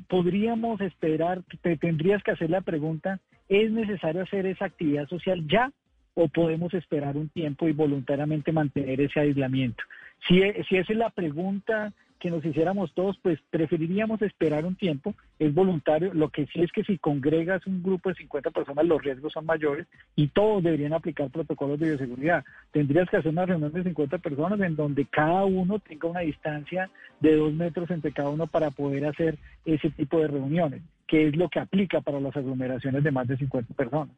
Podríamos 0.09 0.81
esperar, 0.81 1.43
te 1.63 1.77
tendrías 1.77 2.23
que 2.23 2.33
hacer 2.33 2.51
la 2.51 2.63
pregunta, 2.63 3.21
¿Es 3.49 3.71
necesario 3.71 4.23
hacer 4.23 4.47
esa 4.47 4.67
actividad 4.67 5.09
social 5.09 5.47
ya 5.49 5.73
o 6.15 6.29
podemos 6.29 6.75
esperar 6.75 7.17
un 7.17 7.29
tiempo 7.31 7.69
y 7.69 7.73
voluntariamente 7.73 8.53
mantener 8.53 9.01
ese 9.01 9.21
aislamiento? 9.21 9.83
Si, 10.27 10.43
e, 10.43 10.65
si 10.69 10.77
esa 10.77 10.93
es 10.93 10.99
la 10.99 11.11
pregunta 11.11 11.93
que 12.19 12.31
nos 12.31 12.45
hiciéramos 12.45 12.93
todos, 12.95 13.17
pues 13.23 13.39
preferiríamos 13.49 14.21
esperar 14.23 14.65
un 14.65 14.75
tiempo, 14.75 15.15
es 15.39 15.55
voluntario, 15.55 16.13
lo 16.13 16.31
que 16.31 16.47
sí 16.47 16.61
es 16.61 16.73
que 16.73 16.83
si 16.83 16.99
congregas 16.99 17.65
un 17.67 17.83
grupo 17.83 18.09
de 18.09 18.17
50 18.17 18.51
personas 18.51 18.85
los 18.87 19.01
riesgos 19.01 19.33
son 19.33 19.47
mayores 19.47 19.87
y 20.17 20.27
todos 20.27 20.63
deberían 20.63 20.93
aplicar 20.93 21.31
protocolos 21.31 21.79
de 21.79 21.91
bioseguridad. 21.91 22.45
Tendrías 22.73 23.09
que 23.09 23.19
hacer 23.19 23.31
una 23.31 23.47
reunión 23.47 23.73
de 23.73 23.85
50 23.85 24.19
personas 24.19 24.61
en 24.61 24.75
donde 24.75 25.07
cada 25.07 25.45
uno 25.45 25.79
tenga 25.79 26.09
una 26.09 26.21
distancia 26.21 26.91
de 27.21 27.37
dos 27.37 27.55
metros 27.55 27.89
entre 27.91 28.13
cada 28.13 28.31
uno 28.31 28.49
para 28.49 28.73
poder 28.73 29.07
hacer 29.07 29.39
ese 29.65 29.91
tipo 29.91 30.19
de 30.19 30.27
reuniones 30.27 30.83
que 31.09 31.29
es 31.29 31.37
lo 31.37 31.49
que 31.49 31.59
aplica 31.59 32.01
para 32.01 32.21
las 32.21 32.37
aglomeraciones 32.37 33.03
de 33.03 33.11
más 33.11 33.27
de 33.27 33.37
50 33.37 33.75
personas. 33.75 34.15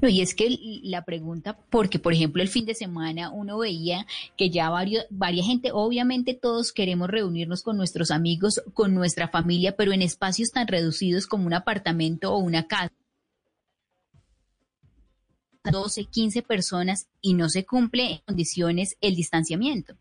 No, 0.00 0.08
y 0.08 0.20
es 0.20 0.34
que 0.34 0.48
la 0.82 1.04
pregunta, 1.04 1.58
porque 1.70 1.98
por 1.98 2.12
ejemplo 2.12 2.42
el 2.42 2.48
fin 2.48 2.64
de 2.66 2.74
semana 2.74 3.30
uno 3.30 3.58
veía 3.58 4.06
que 4.36 4.50
ya 4.50 4.70
varios, 4.70 5.06
varias 5.10 5.46
gente, 5.46 5.70
obviamente 5.72 6.34
todos 6.34 6.72
queremos 6.72 7.08
reunirnos 7.08 7.62
con 7.62 7.76
nuestros 7.76 8.10
amigos, 8.10 8.62
con 8.74 8.94
nuestra 8.94 9.28
familia, 9.28 9.76
pero 9.76 9.92
en 9.92 10.02
espacios 10.02 10.50
tan 10.50 10.66
reducidos 10.66 11.26
como 11.26 11.46
un 11.46 11.54
apartamento 11.54 12.32
o 12.32 12.38
una 12.38 12.66
casa. 12.66 12.94
12, 15.70 16.06
15 16.06 16.42
personas 16.42 17.08
y 17.20 17.34
no 17.34 17.48
se 17.50 17.66
cumple 17.66 18.10
en 18.10 18.18
condiciones 18.26 18.96
el 19.00 19.14
distanciamiento. 19.14 19.94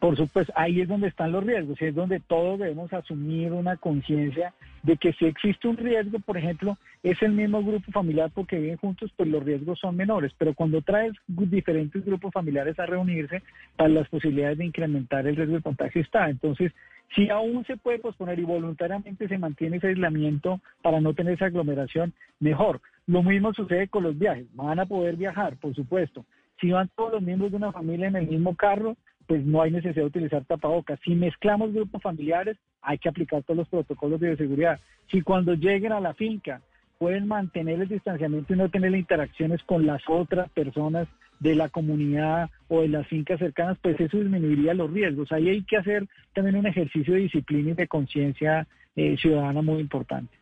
Por 0.00 0.16
supuesto, 0.16 0.50
ahí 0.56 0.80
es 0.80 0.88
donde 0.88 1.08
están 1.08 1.30
los 1.30 1.44
riesgos 1.44 1.80
y 1.80 1.84
es 1.84 1.94
donde 1.94 2.20
todos 2.20 2.58
debemos 2.58 2.90
asumir 2.90 3.52
una 3.52 3.76
conciencia 3.76 4.54
de 4.82 4.96
que 4.96 5.12
si 5.12 5.26
existe 5.26 5.68
un 5.68 5.76
riesgo, 5.76 6.18
por 6.20 6.38
ejemplo, 6.38 6.78
es 7.02 7.20
el 7.20 7.32
mismo 7.32 7.62
grupo 7.62 7.92
familiar 7.92 8.30
porque 8.34 8.58
viven 8.58 8.78
juntos, 8.78 9.12
pues 9.14 9.28
los 9.28 9.44
riesgos 9.44 9.78
son 9.78 9.96
menores. 9.96 10.32
Pero 10.38 10.54
cuando 10.54 10.80
traes 10.80 11.12
diferentes 11.26 12.02
grupos 12.02 12.32
familiares 12.32 12.78
a 12.78 12.86
reunirse, 12.86 13.42
para 13.76 13.90
las 13.90 14.08
posibilidades 14.08 14.56
de 14.56 14.64
incrementar 14.64 15.26
el 15.26 15.36
riesgo 15.36 15.56
de 15.56 15.62
contagio 15.62 16.00
está. 16.00 16.30
Entonces, 16.30 16.72
si 17.14 17.28
aún 17.28 17.66
se 17.66 17.76
puede 17.76 17.98
posponer 17.98 18.38
y 18.38 18.44
voluntariamente 18.44 19.28
se 19.28 19.36
mantiene 19.36 19.76
ese 19.76 19.88
aislamiento 19.88 20.62
para 20.80 21.02
no 21.02 21.12
tener 21.12 21.34
esa 21.34 21.46
aglomeración, 21.46 22.14
mejor. 22.38 22.80
Lo 23.06 23.22
mismo 23.22 23.52
sucede 23.52 23.88
con 23.88 24.04
los 24.04 24.18
viajes. 24.18 24.46
Van 24.54 24.80
a 24.80 24.86
poder 24.86 25.16
viajar, 25.16 25.56
por 25.56 25.74
supuesto. 25.74 26.24
Si 26.58 26.70
van 26.70 26.88
todos 26.96 27.12
los 27.12 27.22
miembros 27.22 27.50
de 27.50 27.58
una 27.58 27.72
familia 27.72 28.08
en 28.08 28.16
el 28.16 28.28
mismo 28.28 28.56
carro, 28.56 28.96
pues 29.30 29.46
no 29.46 29.62
hay 29.62 29.70
necesidad 29.70 30.02
de 30.02 30.08
utilizar 30.08 30.44
tapabocas. 30.44 30.98
Si 31.04 31.14
mezclamos 31.14 31.72
grupos 31.72 32.02
familiares, 32.02 32.56
hay 32.82 32.98
que 32.98 33.08
aplicar 33.08 33.44
todos 33.44 33.58
los 33.58 33.68
protocolos 33.68 34.18
de 34.18 34.26
bioseguridad. 34.26 34.80
Si 35.08 35.22
cuando 35.22 35.54
lleguen 35.54 35.92
a 35.92 36.00
la 36.00 36.14
finca 36.14 36.62
pueden 36.98 37.28
mantener 37.28 37.80
el 37.80 37.86
distanciamiento 37.86 38.52
y 38.52 38.56
no 38.56 38.70
tener 38.70 38.92
interacciones 38.92 39.62
con 39.62 39.86
las 39.86 40.02
otras 40.08 40.50
personas 40.50 41.06
de 41.38 41.54
la 41.54 41.68
comunidad 41.68 42.50
o 42.66 42.80
de 42.80 42.88
las 42.88 43.06
fincas 43.06 43.38
cercanas, 43.38 43.78
pues 43.80 44.00
eso 44.00 44.18
disminuiría 44.18 44.74
los 44.74 44.92
riesgos. 44.92 45.30
Ahí 45.30 45.48
hay 45.48 45.62
que 45.62 45.76
hacer 45.76 46.08
también 46.34 46.56
un 46.56 46.66
ejercicio 46.66 47.14
de 47.14 47.20
disciplina 47.20 47.70
y 47.70 47.74
de 47.74 47.86
conciencia 47.86 48.66
eh, 48.96 49.16
ciudadana 49.16 49.62
muy 49.62 49.78
importante. 49.78 50.39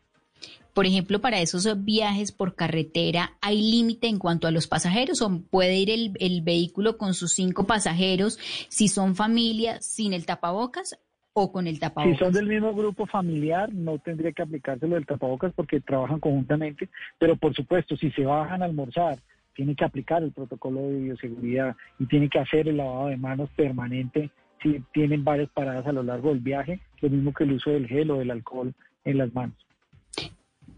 Por 0.79 0.87
ejemplo, 0.87 1.21
para 1.21 1.41
esos 1.41 1.85
viajes 1.85 2.31
por 2.31 2.55
carretera, 2.55 3.33
¿hay 3.41 3.61
límite 3.61 4.07
en 4.07 4.21
cuanto 4.21 4.47
a 4.47 4.53
los 4.53 4.69
pasajeros 4.69 5.21
o 5.23 5.43
puede 5.51 5.77
ir 5.77 5.91
el, 5.91 6.43
vehículo 6.43 6.97
con 6.97 7.15
sus 7.15 7.33
cinco 7.33 7.67
pasajeros 7.67 8.39
si 8.69 8.87
son 8.87 9.17
familia 9.17 9.81
sin 9.81 10.13
el 10.13 10.25
tapabocas 10.25 10.97
o 11.33 11.51
con 11.51 11.67
el 11.67 11.81
tapabocas? 11.81 12.17
Si 12.17 12.25
son 12.25 12.33
del 12.33 12.47
mismo 12.47 12.73
grupo 12.75 13.07
familiar, 13.07 13.75
no 13.75 13.99
tendría 13.99 14.31
que 14.31 14.43
aplicárselo 14.43 14.95
del 14.95 15.05
tapabocas 15.05 15.53
porque 15.53 15.81
trabajan 15.81 16.21
conjuntamente, 16.21 16.89
pero 17.19 17.35
por 17.35 17.53
supuesto, 17.57 17.97
si 17.97 18.13
se 18.13 18.23
bajan 18.23 18.63
a 18.63 18.67
almorzar, 18.67 19.19
tiene 19.57 19.75
que 19.75 19.85
aplicar 19.85 20.23
el 20.23 20.31
protocolo 20.31 20.83
de 20.83 21.01
bioseguridad 21.01 21.75
y 21.99 22.07
tiene 22.07 22.29
que 22.29 22.39
hacer 22.39 22.69
el 22.69 22.77
lavado 22.77 23.09
de 23.09 23.17
manos 23.17 23.51
permanente 23.57 24.31
si 24.63 24.81
tienen 24.93 25.25
varias 25.25 25.51
paradas 25.51 25.89
a 25.89 25.93
lo 25.93 26.05
largo 26.05 26.29
del 26.29 26.39
viaje, 26.39 26.79
lo 27.01 27.11
mismo 27.11 27.35
que 27.35 27.43
el 27.43 27.55
uso 27.55 27.71
del 27.71 27.89
gel 27.89 28.13
o 28.13 28.19
del 28.19 28.31
alcohol 28.31 28.73
en 29.05 29.19
las 29.19 29.35
manos 29.35 29.68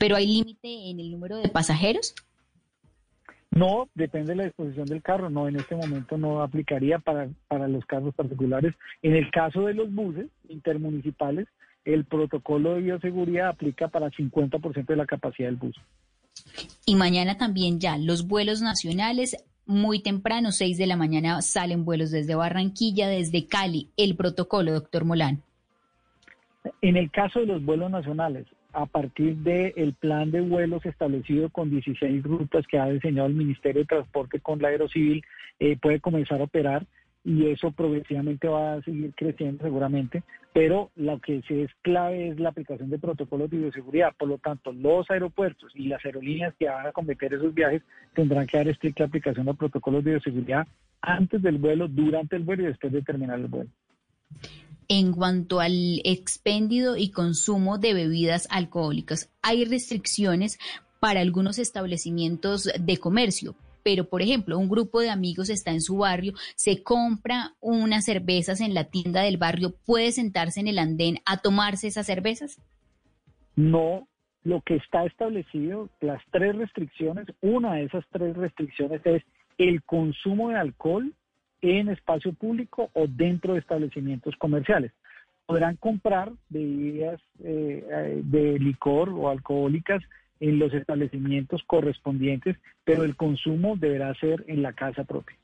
pero 0.00 0.16
hay 0.16 0.26
límite 0.26 0.90
en 0.90 0.98
el 0.98 1.10
número 1.10 1.36
de 1.36 1.50
pasajeros. 1.50 2.14
No, 3.50 3.90
depende 3.94 4.30
de 4.30 4.36
la 4.36 4.44
disposición 4.44 4.86
del 4.86 5.02
carro. 5.02 5.28
No, 5.28 5.46
en 5.46 5.56
este 5.56 5.76
momento 5.76 6.16
no 6.16 6.42
aplicaría 6.42 6.98
para, 6.98 7.28
para 7.48 7.68
los 7.68 7.84
casos 7.84 8.14
particulares. 8.14 8.74
En 9.02 9.14
el 9.14 9.30
caso 9.30 9.66
de 9.66 9.74
los 9.74 9.92
buses 9.92 10.28
intermunicipales, 10.48 11.48
el 11.84 12.06
protocolo 12.06 12.74
de 12.74 12.80
bioseguridad 12.80 13.48
aplica 13.48 13.88
para 13.88 14.10
50% 14.10 14.86
de 14.86 14.96
la 14.96 15.04
capacidad 15.04 15.48
del 15.48 15.56
bus. 15.56 15.76
Y 16.86 16.94
mañana 16.94 17.36
también 17.36 17.78
ya 17.78 17.98
los 17.98 18.26
vuelos 18.26 18.62
nacionales, 18.62 19.36
muy 19.66 20.00
temprano, 20.00 20.50
6 20.50 20.78
de 20.78 20.86
la 20.86 20.96
mañana, 20.96 21.42
salen 21.42 21.84
vuelos 21.84 22.10
desde 22.10 22.34
Barranquilla, 22.34 23.06
desde 23.06 23.46
Cali. 23.46 23.90
El 23.98 24.16
protocolo, 24.16 24.72
doctor 24.72 25.04
Molán. 25.04 25.42
En 26.82 26.96
el 26.96 27.10
caso 27.10 27.40
de 27.40 27.46
los 27.46 27.64
vuelos 27.64 27.90
nacionales, 27.90 28.46
a 28.72 28.86
partir 28.86 29.36
del 29.36 29.94
plan 29.94 30.30
de 30.30 30.40
vuelos 30.40 30.84
establecido 30.86 31.48
con 31.50 31.70
16 31.70 32.22
rutas 32.22 32.66
que 32.66 32.78
ha 32.78 32.86
diseñado 32.86 33.28
el 33.28 33.34
Ministerio 33.34 33.82
de 33.82 33.86
Transporte 33.86 34.40
con 34.40 34.60
la 34.60 34.68
Aerocivil, 34.68 35.24
eh, 35.58 35.76
puede 35.80 36.00
comenzar 36.00 36.40
a 36.40 36.44
operar 36.44 36.86
y 37.24 37.46
eso 37.48 37.70
progresivamente 37.70 38.48
va 38.48 38.74
a 38.74 38.82
seguir 38.82 39.12
creciendo 39.14 39.62
seguramente, 39.62 40.22
pero 40.54 40.90
lo 40.96 41.18
que 41.18 41.42
sí 41.46 41.60
es 41.60 41.70
clave 41.82 42.28
es 42.28 42.40
la 42.40 42.48
aplicación 42.48 42.88
de 42.88 42.98
protocolos 42.98 43.50
de 43.50 43.58
bioseguridad. 43.58 44.14
Por 44.16 44.28
lo 44.28 44.38
tanto, 44.38 44.72
los 44.72 45.10
aeropuertos 45.10 45.72
y 45.74 45.88
las 45.88 46.04
aerolíneas 46.04 46.54
que 46.58 46.68
van 46.68 46.86
a 46.86 46.92
cometer 46.92 47.34
esos 47.34 47.52
viajes 47.52 47.82
tendrán 48.14 48.46
que 48.46 48.56
dar 48.56 48.68
estricta 48.68 49.04
aplicación 49.04 49.46
de 49.46 49.54
protocolos 49.54 50.02
de 50.02 50.12
bioseguridad 50.12 50.66
antes 51.02 51.42
del 51.42 51.58
vuelo, 51.58 51.88
durante 51.88 52.36
el 52.36 52.42
vuelo 52.42 52.62
y 52.62 52.66
después 52.66 52.92
de 52.92 53.02
terminar 53.02 53.38
el 53.38 53.48
vuelo 53.48 53.70
en 54.90 55.12
cuanto 55.12 55.60
al 55.60 56.00
expendido 56.02 56.96
y 56.96 57.12
consumo 57.12 57.78
de 57.78 57.94
bebidas 57.94 58.48
alcohólicas. 58.50 59.32
Hay 59.40 59.64
restricciones 59.64 60.58
para 60.98 61.20
algunos 61.20 61.60
establecimientos 61.60 62.68
de 62.78 62.96
comercio, 62.98 63.54
pero 63.84 64.08
por 64.08 64.20
ejemplo, 64.20 64.58
un 64.58 64.68
grupo 64.68 65.00
de 65.00 65.08
amigos 65.08 65.48
está 65.48 65.70
en 65.70 65.80
su 65.80 65.98
barrio, 65.98 66.32
se 66.56 66.82
compra 66.82 67.54
unas 67.60 68.04
cervezas 68.04 68.60
en 68.60 68.74
la 68.74 68.84
tienda 68.84 69.22
del 69.22 69.36
barrio, 69.36 69.72
¿puede 69.86 70.10
sentarse 70.10 70.58
en 70.58 70.66
el 70.66 70.80
andén 70.80 71.18
a 71.24 71.36
tomarse 71.36 71.86
esas 71.86 72.06
cervezas? 72.06 72.60
No, 73.54 74.08
lo 74.42 74.60
que 74.62 74.74
está 74.74 75.04
establecido, 75.04 75.88
las 76.00 76.20
tres 76.32 76.56
restricciones, 76.56 77.28
una 77.42 77.74
de 77.74 77.84
esas 77.84 78.04
tres 78.10 78.36
restricciones 78.36 79.00
es 79.06 79.22
el 79.56 79.84
consumo 79.84 80.48
de 80.48 80.56
alcohol 80.56 81.14
en 81.62 81.88
espacio 81.88 82.32
público 82.32 82.90
o 82.94 83.06
dentro 83.06 83.54
de 83.54 83.60
establecimientos 83.60 84.34
comerciales. 84.36 84.92
Podrán 85.46 85.76
comprar 85.76 86.32
bebidas 86.48 87.20
eh, 87.42 87.84
eh, 87.90 88.20
de 88.24 88.58
licor 88.58 89.08
o 89.10 89.28
alcohólicas 89.28 90.02
en 90.38 90.58
los 90.58 90.72
establecimientos 90.72 91.62
correspondientes, 91.66 92.56
pero 92.84 93.04
el 93.04 93.16
consumo 93.16 93.76
deberá 93.76 94.14
ser 94.14 94.44
en 94.48 94.62
la 94.62 94.72
casa 94.72 95.04
propia. 95.04 95.36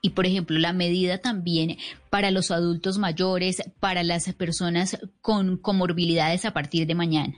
Y, 0.00 0.10
por 0.10 0.26
ejemplo, 0.26 0.58
la 0.58 0.72
medida 0.72 1.18
también 1.18 1.76
para 2.10 2.30
los 2.30 2.50
adultos 2.50 2.98
mayores, 2.98 3.62
para 3.80 4.04
las 4.04 4.32
personas 4.34 5.00
con 5.20 5.56
comorbilidades 5.56 6.44
a 6.44 6.52
partir 6.52 6.86
de 6.86 6.94
mañana. 6.94 7.34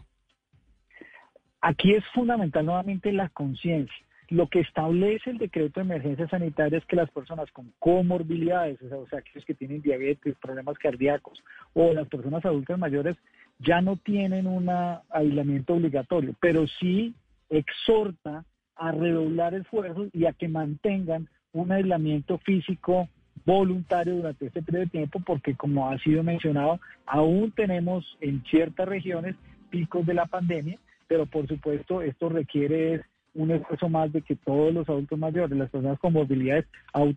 Aquí 1.63 1.93
es 1.93 2.05
fundamental 2.15 2.67
nuevamente 2.67 3.13
la 3.13 3.29
conciencia. 3.31 3.95
Lo 4.31 4.47
que 4.49 4.61
establece 4.61 5.31
el 5.31 5.39
decreto 5.39 5.81
de 5.81 5.87
emergencia 5.87 6.29
sanitaria 6.29 6.79
es 6.79 6.87
que 6.87 6.95
las 6.95 7.11
personas 7.11 7.51
con 7.51 7.73
comorbilidades, 7.81 8.81
o 8.81 9.07
sea, 9.09 9.19
aquellos 9.19 9.45
que 9.45 9.55
tienen 9.55 9.83
diabetes, 9.83 10.37
problemas 10.41 10.79
cardíacos 10.79 11.43
o 11.75 11.93
las 11.93 12.07
personas 12.09 12.45
adultas 12.45 12.79
mayores, 12.79 13.17
ya 13.59 13.81
no 13.81 13.97
tienen 13.97 14.47
un 14.47 14.71
aislamiento 15.11 15.75
obligatorio, 15.75 16.35
pero 16.41 16.65
sí 16.79 17.13
exhorta 17.49 18.45
a 18.77 18.93
redoblar 18.93 19.55
esfuerzos 19.55 20.09
y 20.13 20.27
a 20.27 20.33
que 20.33 20.49
mantengan 20.49 21.29
un 21.53 21.73
aislamiento 21.73 22.39
físico 22.39 23.09
voluntario 23.45 24.15
durante 24.15 24.47
este 24.47 24.63
periodo 24.63 24.85
de 24.85 24.91
tiempo, 24.91 25.21
porque 25.27 25.57
como 25.57 25.91
ha 25.91 25.99
sido 25.99 26.23
mencionado, 26.23 26.79
aún 27.05 27.51
tenemos 27.51 28.17
en 28.21 28.45
ciertas 28.45 28.89
regiones 28.89 29.35
picos 29.71 30.07
de 30.07 30.15
la 30.15 30.27
pandemia, 30.27 30.79
pero 31.09 31.27
por 31.27 31.49
supuesto 31.49 32.01
esto 32.01 32.29
requiere 32.29 33.03
un 33.35 33.51
esfuerzo 33.51 33.89
más 33.89 34.13
de 34.13 34.23
que 34.23 34.37
todos 34.37 34.73
los 34.75 34.89
adultos 34.89 35.19
mayores, 35.19 35.57
las 35.57 35.71
personas 35.71 35.99
con 35.99 36.13
movilidades, 36.13 36.67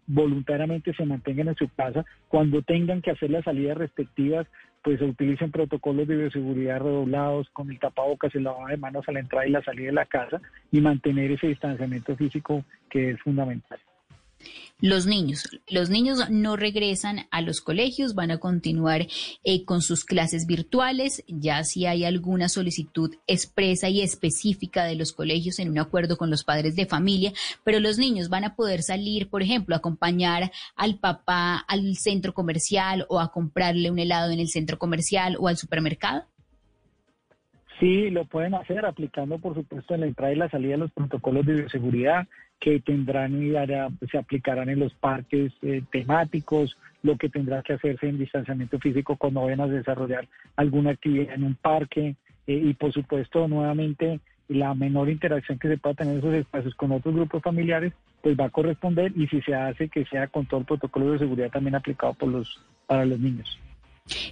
voluntariamente 0.05 0.93
se 0.93 1.05
mantengan 1.05 1.49
en 1.49 1.55
su 1.55 1.67
casa. 1.69 2.05
Cuando 2.27 2.61
tengan 2.61 3.01
que 3.01 3.11
hacer 3.11 3.31
las 3.31 3.45
salidas 3.45 3.77
respectivas, 3.77 4.47
pues 4.83 4.99
se 4.99 5.05
utilicen 5.05 5.51
protocolos 5.51 6.07
de 6.07 6.17
bioseguridad 6.17 6.79
redoblados 6.79 7.49
con 7.51 7.71
el 7.71 7.79
tapabocas, 7.79 8.35
el 8.35 8.43
lavado 8.43 8.67
de 8.67 8.77
manos 8.77 9.07
a 9.07 9.13
la 9.13 9.21
entrada 9.21 9.47
y 9.47 9.51
la 9.51 9.63
salida 9.63 9.87
de 9.87 9.93
la 9.93 10.05
casa 10.05 10.41
y 10.71 10.81
mantener 10.81 11.31
ese 11.31 11.47
distanciamiento 11.47 12.15
físico 12.17 12.65
que 12.89 13.11
es 13.11 13.21
fundamental. 13.21 13.79
Los 14.79 15.05
niños, 15.05 15.43
los 15.69 15.89
niños 15.89 16.29
no 16.29 16.57
regresan 16.57 17.27
a 17.31 17.41
los 17.41 17.61
colegios, 17.61 18.15
van 18.15 18.31
a 18.31 18.39
continuar 18.39 19.07
eh, 19.43 19.63
con 19.65 19.81
sus 19.81 20.03
clases 20.03 20.45
virtuales, 20.45 21.23
ya 21.27 21.63
si 21.63 21.85
hay 21.85 22.03
alguna 22.03 22.49
solicitud 22.49 23.15
expresa 23.27 23.87
y 23.89 24.01
específica 24.01 24.83
de 24.83 24.95
los 24.95 25.13
colegios 25.13 25.59
en 25.59 25.69
un 25.69 25.79
acuerdo 25.79 26.17
con 26.17 26.29
los 26.29 26.43
padres 26.43 26.75
de 26.75 26.85
familia, 26.85 27.31
pero 27.63 27.79
los 27.79 27.97
niños 27.97 28.29
van 28.29 28.43
a 28.43 28.55
poder 28.55 28.81
salir, 28.81 29.29
por 29.29 29.41
ejemplo, 29.41 29.75
a 29.75 29.77
acompañar 29.77 30.51
al 30.75 30.99
papá 30.99 31.57
al 31.67 31.95
centro 31.95 32.33
comercial 32.33 33.05
o 33.09 33.19
a 33.19 33.31
comprarle 33.31 33.89
un 33.89 33.99
helado 33.99 34.31
en 34.31 34.39
el 34.39 34.49
centro 34.49 34.77
comercial 34.77 35.37
o 35.39 35.47
al 35.47 35.57
supermercado. 35.57 36.25
Sí, 37.79 38.09
lo 38.09 38.25
pueden 38.25 38.53
hacer 38.53 38.85
aplicando, 38.85 39.39
por 39.39 39.55
supuesto, 39.55 39.93
en 39.93 40.01
la 40.01 40.07
entrada 40.07 40.31
y 40.31 40.37
la 40.37 40.49
salida 40.49 40.73
de 40.73 40.77
los 40.77 40.91
protocolos 40.91 41.45
de 41.45 41.53
bioseguridad 41.53 42.27
que 42.63 42.79
tendrán 42.79 43.43
y 43.43 43.51
se 44.09 44.17
aplicarán 44.17 44.69
en 44.69 44.79
los 44.79 44.93
parques 44.93 45.51
eh, 45.63 45.83
temáticos, 45.91 46.77
lo 47.01 47.17
que 47.17 47.27
tendrá 47.27 47.61
que 47.61 47.73
hacerse 47.73 48.07
en 48.07 48.17
distanciamiento 48.17 48.79
físico 48.79 49.17
cuando 49.17 49.41
vayan 49.41 49.59
a 49.59 49.67
desarrollar 49.67 50.29
alguna 50.55 50.91
actividad 50.91 51.35
en 51.35 51.43
un 51.43 51.55
parque 51.55 52.15
eh, 52.47 52.61
y, 52.63 52.73
por 52.73 52.93
supuesto, 52.93 53.49
nuevamente 53.49 54.21
la 54.47 54.73
menor 54.75 55.09
interacción 55.09 55.59
que 55.59 55.67
se 55.67 55.77
pueda 55.77 55.95
tener 55.95 56.13
en 56.13 56.19
esos 56.19 56.33
espacios 56.35 56.73
con 56.75 56.93
otros 56.93 57.13
grupos 57.13 57.43
familiares, 57.43 57.91
pues 58.21 58.39
va 58.39 58.45
a 58.45 58.49
corresponder 58.49 59.11
y 59.13 59.27
si 59.27 59.41
se 59.41 59.53
hace 59.53 59.89
que 59.89 60.05
sea 60.05 60.27
con 60.27 60.45
todo 60.45 60.61
el 60.61 60.65
protocolo 60.65 61.11
de 61.11 61.19
seguridad 61.19 61.51
también 61.51 61.75
aplicado 61.75 62.13
por 62.13 62.29
los 62.29 62.61
para 62.87 63.03
los 63.03 63.19
niños. 63.19 63.59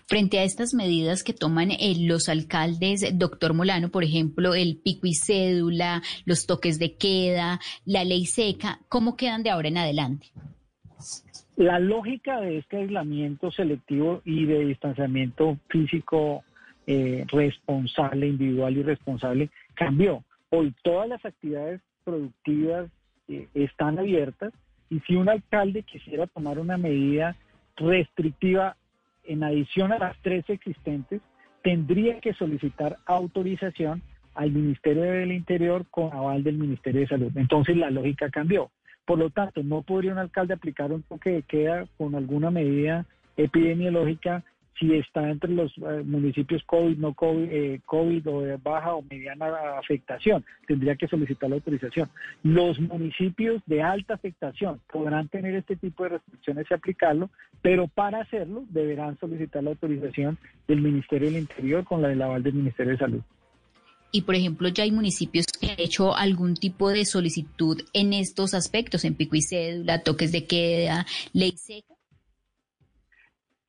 Frente 0.08 0.40
a 0.40 0.44
estas 0.44 0.74
medidas 0.74 1.24
que 1.24 1.34
toman 1.34 1.72
eh, 1.72 1.96
los 2.00 2.28
alcaldes, 2.28 3.18
doctor 3.18 3.54
Molano, 3.54 3.90
por 3.90 4.04
ejemplo, 4.04 4.54
el 4.54 4.78
pico 4.78 5.08
y 5.08 5.14
cédula, 5.14 6.02
los 6.26 6.46
toques 6.46 6.78
de 6.78 6.96
queda, 6.96 7.60
la 7.86 8.04
ley 8.04 8.26
seca, 8.26 8.80
¿cómo 8.90 9.16
quedan 9.16 9.44
de 9.44 9.50
ahora 9.50 9.70
en 9.70 9.78
adelante? 9.78 10.28
La 11.56 11.80
lógica 11.80 12.42
de 12.42 12.58
este 12.58 12.78
aislamiento 12.78 13.52
selectivo 13.52 14.22
y 14.26 14.46
de 14.46 14.66
distanciamiento 14.66 15.58
físico 15.70 16.44
eh, 16.88 17.26
responsable, 17.28 18.28
individual 18.28 18.76
y 18.76 18.84
responsable, 18.84 19.50
cambió. 19.76 20.24
Hoy 20.50 20.74
todas 20.84 21.08
las 21.08 21.24
actividades 21.24 21.80
productivas 22.04 22.90
eh, 23.30 23.48
están 23.54 24.00
abiertas 24.00 24.52
y 24.90 25.00
si 25.02 25.16
un 25.16 25.30
alcalde 25.30 25.84
quisiera 25.84 26.28
tomar 26.28 26.60
una 26.60 26.78
medida 26.78 27.38
restrictiva 27.78 28.76
en 29.24 29.44
adición 29.44 29.92
a 29.92 30.00
las 30.00 30.18
tres 30.22 30.50
existentes, 30.50 31.22
tendría 31.64 32.20
que 32.20 32.34
solicitar 32.34 32.98
autorización 33.06 34.02
al 34.34 34.52
Ministerio 34.52 35.04
del 35.04 35.32
Interior 35.32 35.86
con 35.90 36.14
aval 36.14 36.44
del 36.44 36.58
Ministerio 36.58 37.02
de 37.02 37.08
Salud. 37.08 37.32
Entonces 37.36 37.78
la 37.78 37.92
lógica 37.92 38.30
cambió. 38.30 38.72
Por 39.06 39.20
lo 39.20 39.30
tanto, 39.30 39.64
no 39.64 39.82
podría 39.82 40.14
un 40.14 40.20
alcalde 40.20 40.54
aplicar 40.54 40.92
un 40.92 41.04
toque 41.04 41.32
de 41.32 41.42
queda 41.44 41.86
con 41.98 42.16
alguna 42.16 42.52
medida 42.52 43.06
epidemiológica 43.36 44.44
si 44.80 44.94
está 44.96 45.30
entre 45.30 45.52
los 45.52 45.72
eh, 45.78 46.04
municipios 46.04 46.64
COVID, 46.66 46.98
no 46.98 47.14
COVID, 47.14 47.48
eh, 47.52 47.82
COVID 47.86 48.28
o 48.28 48.42
de 48.42 48.58
baja 48.58 48.96
o 48.96 49.04
mediana 49.04 49.78
afectación, 49.78 50.44
tendría 50.68 50.96
que 50.96 51.08
solicitar 51.08 51.50
la 51.50 51.58
autorización. 51.58 52.10
Los 52.44 52.80
municipios 52.80 53.62
de 53.66 53.82
alta 53.82 54.16
afectación 54.16 54.82
podrán 54.92 55.28
tener 55.28 55.56
este 55.56 55.76
tipo 55.76 56.04
de 56.04 56.10
restricciones 56.10 56.66
y 56.70 56.74
aplicarlo, 56.74 57.30
pero 57.62 57.88
para 57.88 58.22
hacerlo 58.22 58.64
deberán 58.70 59.20
solicitar 59.20 59.64
la 59.64 59.72
autorización 59.72 60.38
del 60.68 60.82
Ministerio 60.82 61.30
del 61.30 61.42
Interior 61.42 61.84
con 61.84 62.02
la 62.02 62.08
del 62.08 62.22
aval 62.22 62.44
del 62.44 62.54
Ministerio 62.54 62.94
de 62.94 62.98
Salud. 62.98 63.22
Y, 64.14 64.24
por 64.24 64.36
ejemplo, 64.36 64.68
ya 64.68 64.84
hay 64.84 64.92
municipios 64.92 65.46
que 65.48 65.72
han 65.72 65.80
hecho 65.80 66.16
algún 66.16 66.56
tipo 66.56 66.90
de 66.90 67.06
solicitud 67.06 67.82
en 67.94 68.12
estos 68.12 68.54
aspectos, 68.54 69.06
en 69.06 69.16
pico 69.16 69.38
y 69.38 69.42
cédula, 69.42 70.04
toques 70.04 70.34
de 70.34 70.46
queda, 70.46 71.06
ley 71.32 71.54
seca. 71.56 71.96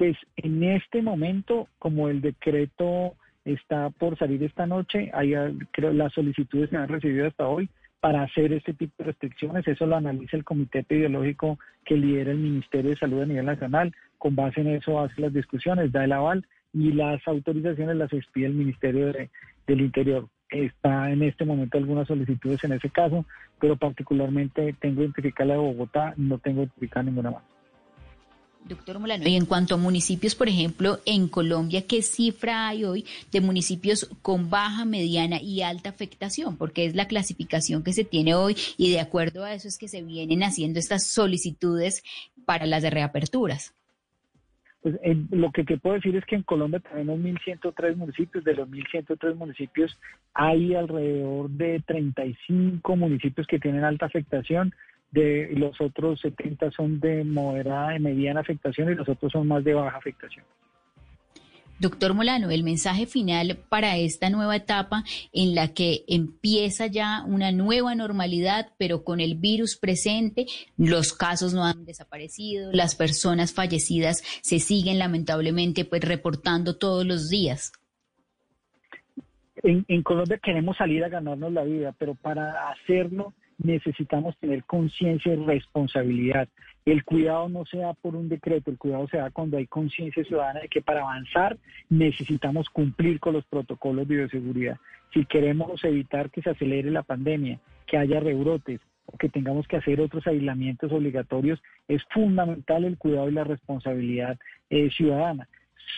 Pues 0.02 0.16
en 0.34 0.64
este 0.64 1.00
momento, 1.00 1.68
como 1.78 2.08
el 2.08 2.20
decreto 2.20 3.14
está 3.44 3.90
por 3.90 4.18
salir 4.18 4.42
esta 4.42 4.66
noche, 4.66 5.12
hay, 5.14 5.32
las 5.76 6.12
solicitudes 6.12 6.70
que 6.70 6.76
han 6.76 6.88
recibido 6.88 7.28
hasta 7.28 7.46
hoy 7.46 7.68
para 8.00 8.24
hacer 8.24 8.52
este 8.52 8.74
tipo 8.74 8.92
de 8.98 9.04
restricciones. 9.04 9.68
Eso 9.68 9.86
lo 9.86 9.94
analiza 9.94 10.36
el 10.36 10.42
comité 10.42 10.80
epidemiológico 10.80 11.56
que 11.84 11.96
lidera 11.96 12.32
el 12.32 12.38
Ministerio 12.38 12.90
de 12.90 12.96
Salud 12.96 13.22
a 13.22 13.26
nivel 13.26 13.46
nacional. 13.46 13.94
Con 14.18 14.34
base 14.34 14.62
en 14.62 14.70
eso 14.70 14.98
hace 14.98 15.20
las 15.20 15.32
discusiones, 15.32 15.92
da 15.92 16.02
el 16.02 16.10
aval 16.10 16.44
y 16.72 16.90
las 16.90 17.20
autorizaciones 17.28 17.94
las 17.94 18.12
expide 18.12 18.46
el 18.46 18.54
Ministerio 18.54 19.12
del 19.68 19.80
Interior. 19.80 20.26
Está 20.50 21.12
en 21.12 21.22
este 21.22 21.44
momento 21.44 21.78
algunas 21.78 22.08
solicitudes 22.08 22.64
en 22.64 22.72
ese 22.72 22.90
caso, 22.90 23.24
pero 23.60 23.76
particularmente 23.76 24.74
tengo 24.80 25.02
identificada 25.02 25.50
la 25.50 25.54
de 25.54 25.60
Bogotá, 25.60 26.14
no 26.16 26.38
tengo 26.38 26.62
identificada 26.62 27.04
ninguna 27.04 27.30
más. 27.30 27.51
Doctor 28.64 28.98
Molano, 28.98 29.28
y 29.28 29.36
en 29.36 29.46
cuanto 29.46 29.74
a 29.74 29.78
municipios, 29.78 30.34
por 30.34 30.48
ejemplo, 30.48 30.98
en 31.04 31.28
Colombia, 31.28 31.86
¿qué 31.86 32.02
cifra 32.02 32.68
hay 32.68 32.84
hoy 32.84 33.04
de 33.30 33.40
municipios 33.40 34.08
con 34.22 34.50
baja, 34.50 34.84
mediana 34.84 35.40
y 35.40 35.62
alta 35.62 35.90
afectación? 35.90 36.56
Porque 36.56 36.86
es 36.86 36.94
la 36.94 37.08
clasificación 37.08 37.82
que 37.82 37.92
se 37.92 38.04
tiene 38.04 38.34
hoy 38.34 38.56
y 38.78 38.90
de 38.92 39.00
acuerdo 39.00 39.44
a 39.44 39.54
eso 39.54 39.68
es 39.68 39.78
que 39.78 39.88
se 39.88 40.02
vienen 40.02 40.42
haciendo 40.42 40.78
estas 40.78 41.06
solicitudes 41.06 42.02
para 42.46 42.66
las 42.66 42.82
de 42.82 42.90
reaperturas. 42.90 43.74
Pues 44.82 44.96
lo 45.30 45.52
que 45.52 45.64
puedo 45.78 45.94
decir 45.94 46.16
es 46.16 46.24
que 46.24 46.34
en 46.34 46.42
Colombia 46.42 46.80
tenemos 46.80 47.18
1.103 47.20 47.96
municipios. 47.96 48.42
De 48.42 48.54
los 48.54 48.68
1.103 48.68 49.36
municipios 49.36 49.96
hay 50.34 50.74
alrededor 50.74 51.50
de 51.50 51.80
35 51.86 52.96
municipios 52.96 53.46
que 53.46 53.60
tienen 53.60 53.84
alta 53.84 54.06
afectación 54.06 54.74
de 55.12 55.50
los 55.52 55.78
otros 55.80 56.20
70 56.20 56.70
son 56.72 56.98
de 56.98 57.22
moderada 57.22 57.94
y 57.94 58.00
mediana 58.00 58.40
afectación 58.40 58.90
y 58.90 58.94
los 58.94 59.08
otros 59.08 59.30
son 59.30 59.46
más 59.46 59.62
de 59.62 59.74
baja 59.74 59.98
afectación. 59.98 60.44
Doctor 61.78 62.14
Molano, 62.14 62.50
el 62.50 62.62
mensaje 62.62 63.06
final 63.06 63.58
para 63.68 63.96
esta 63.96 64.30
nueva 64.30 64.54
etapa 64.54 65.02
en 65.32 65.56
la 65.56 65.74
que 65.74 66.04
empieza 66.06 66.86
ya 66.86 67.24
una 67.26 67.50
nueva 67.50 67.96
normalidad, 67.96 68.68
pero 68.78 69.02
con 69.02 69.18
el 69.18 69.34
virus 69.34 69.76
presente, 69.76 70.46
los 70.76 71.12
casos 71.12 71.54
no 71.54 71.64
han 71.64 71.84
desaparecido, 71.84 72.70
las 72.72 72.94
personas 72.94 73.52
fallecidas 73.52 74.22
se 74.42 74.60
siguen 74.60 75.00
lamentablemente 75.00 75.84
pues 75.84 76.02
reportando 76.04 76.78
todos 76.78 77.04
los 77.04 77.28
días. 77.28 77.72
En, 79.64 79.84
en 79.88 80.02
Colombia 80.04 80.38
queremos 80.40 80.76
salir 80.76 81.02
a 81.02 81.08
ganarnos 81.08 81.52
la 81.52 81.64
vida, 81.64 81.92
pero 81.98 82.14
para 82.14 82.70
hacerlo 82.70 83.34
necesitamos 83.62 84.36
tener 84.38 84.64
conciencia 84.64 85.32
y 85.32 85.36
responsabilidad. 85.36 86.48
El 86.84 87.04
cuidado 87.04 87.48
no 87.48 87.64
se 87.64 87.78
da 87.78 87.94
por 87.94 88.16
un 88.16 88.28
decreto, 88.28 88.70
el 88.70 88.78
cuidado 88.78 89.06
se 89.08 89.18
da 89.18 89.30
cuando 89.30 89.56
hay 89.56 89.66
conciencia 89.66 90.24
ciudadana 90.24 90.60
de 90.60 90.68
que 90.68 90.82
para 90.82 91.02
avanzar 91.02 91.56
necesitamos 91.88 92.68
cumplir 92.70 93.20
con 93.20 93.34
los 93.34 93.44
protocolos 93.46 94.08
de 94.08 94.16
bioseguridad. 94.16 94.78
Si 95.14 95.24
queremos 95.24 95.82
evitar 95.84 96.30
que 96.30 96.42
se 96.42 96.50
acelere 96.50 96.90
la 96.90 97.02
pandemia, 97.02 97.60
que 97.86 97.98
haya 97.98 98.20
rebrotes 98.20 98.80
o 99.06 99.16
que 99.16 99.28
tengamos 99.28 99.68
que 99.68 99.76
hacer 99.76 100.00
otros 100.00 100.26
aislamientos 100.26 100.90
obligatorios, 100.90 101.62
es 101.86 102.02
fundamental 102.10 102.84
el 102.84 102.98
cuidado 102.98 103.28
y 103.28 103.32
la 103.32 103.44
responsabilidad 103.44 104.38
eh, 104.70 104.90
ciudadana. 104.90 105.48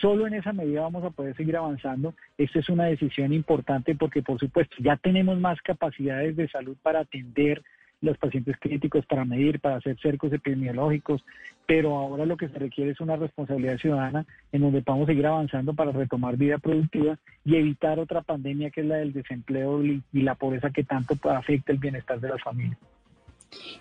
Solo 0.01 0.27
en 0.27 0.33
esa 0.33 0.53
medida 0.53 0.81
vamos 0.81 1.03
a 1.03 1.09
poder 1.09 1.35
seguir 1.35 1.55
avanzando. 1.57 2.13
Esta 2.37 2.59
es 2.59 2.69
una 2.69 2.85
decisión 2.85 3.33
importante 3.33 3.95
porque, 3.95 4.21
por 4.21 4.39
supuesto, 4.39 4.75
ya 4.79 4.97
tenemos 4.97 5.39
más 5.39 5.61
capacidades 5.61 6.35
de 6.35 6.47
salud 6.49 6.75
para 6.81 7.01
atender 7.01 7.63
los 8.01 8.17
pacientes 8.17 8.55
críticos, 8.59 9.05
para 9.05 9.25
medir, 9.25 9.59
para 9.59 9.77
hacer 9.77 9.97
cercos 9.99 10.31
epidemiológicos, 10.31 11.23
pero 11.65 11.95
ahora 11.97 12.25
lo 12.25 12.37
que 12.37 12.49
se 12.49 12.59
requiere 12.59 12.91
es 12.91 12.99
una 12.99 13.15
responsabilidad 13.15 13.77
ciudadana 13.77 14.25
en 14.51 14.61
donde 14.61 14.81
podamos 14.81 15.07
seguir 15.07 15.25
avanzando 15.25 15.73
para 15.73 15.91
retomar 15.91 16.37
vida 16.37 16.57
productiva 16.57 17.17
y 17.43 17.55
evitar 17.55 17.99
otra 17.99 18.21
pandemia 18.21 18.69
que 18.69 18.81
es 18.81 18.87
la 18.87 18.97
del 18.97 19.13
desempleo 19.13 19.83
y 19.83 20.01
la 20.11 20.35
pobreza 20.35 20.69
que 20.69 20.83
tanto 20.83 21.15
afecta 21.31 21.71
el 21.71 21.79
bienestar 21.79 22.19
de 22.19 22.29
las 22.29 22.41
familias. 22.43 22.77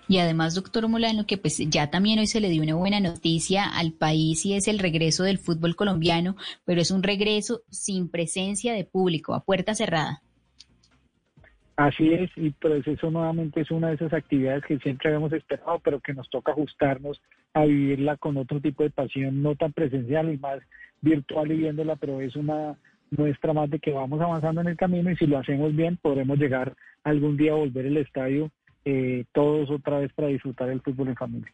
Y 0.09 0.19
además, 0.19 0.55
doctor 0.55 0.87
Molano, 0.89 1.27
que 1.27 1.39
pues 1.39 1.59
ya 1.71 1.91
también 1.91 2.19
hoy 2.19 2.27
se 2.27 2.41
le 2.41 2.51
dio 2.51 2.63
una 2.63 2.75
buena 2.75 3.01
noticia 3.01 3.65
al 3.65 3.93
país 3.93 4.45
y 4.45 4.55
es 4.55 4.69
el 4.69 4.79
regreso 4.79 5.25
del 5.25 5.39
fútbol 5.39 5.77
colombiano, 5.77 6.37
pero 6.65 6.81
es 6.81 6.91
un 6.91 7.03
regreso 7.03 7.63
sin 7.71 8.11
presencia 8.11 8.75
de 8.75 8.85
público, 8.85 9.35
a 9.35 9.45
puerta 9.45 9.75
cerrada. 9.75 10.21
Así 11.77 12.13
es, 12.13 12.31
y 12.37 12.51
pues 12.51 12.87
eso 12.87 13.11
nuevamente 13.11 13.63
es 13.63 13.71
una 13.71 13.89
de 13.89 13.95
esas 13.95 14.13
actividades 14.13 14.65
que 14.65 14.79
siempre 14.79 15.09
habíamos 15.09 15.33
esperado, 15.33 15.81
pero 15.81 15.99
que 15.99 16.15
nos 16.15 16.31
toca 16.31 16.53
ajustarnos 16.53 17.21
a 17.53 17.65
vivirla 17.65 18.17
con 18.17 18.37
otro 18.37 18.61
tipo 18.61 18.85
de 18.85 18.91
pasión, 18.91 19.43
no 19.43 19.57
tan 19.57 19.73
presencial 19.73 20.33
y 20.33 20.39
más 20.39 20.61
virtual 21.01 21.51
y 21.51 21.57
viéndola, 21.57 21.97
pero 21.97 22.21
es 22.21 22.37
una 22.37 22.77
muestra 23.11 23.53
más 23.53 23.71
de 23.71 23.81
que 23.81 23.91
vamos 23.91 24.21
avanzando 24.21 24.61
en 24.61 24.69
el 24.69 24.77
camino 24.77 25.11
y 25.11 25.17
si 25.17 25.27
lo 25.27 25.39
hacemos 25.39 25.75
bien 25.75 25.97
podremos 25.97 26.39
llegar 26.39 26.75
algún 27.03 27.37
día 27.37 27.53
a 27.53 27.57
volver 27.57 27.87
el 27.87 27.97
estadio 27.97 28.51
eh, 28.85 29.25
todos 29.33 29.71
otra 29.71 29.99
vez 29.99 30.13
para 30.13 30.29
disfrutar 30.29 30.69
el 30.69 30.81
fútbol 30.81 31.09
en 31.09 31.17
familia. 31.17 31.53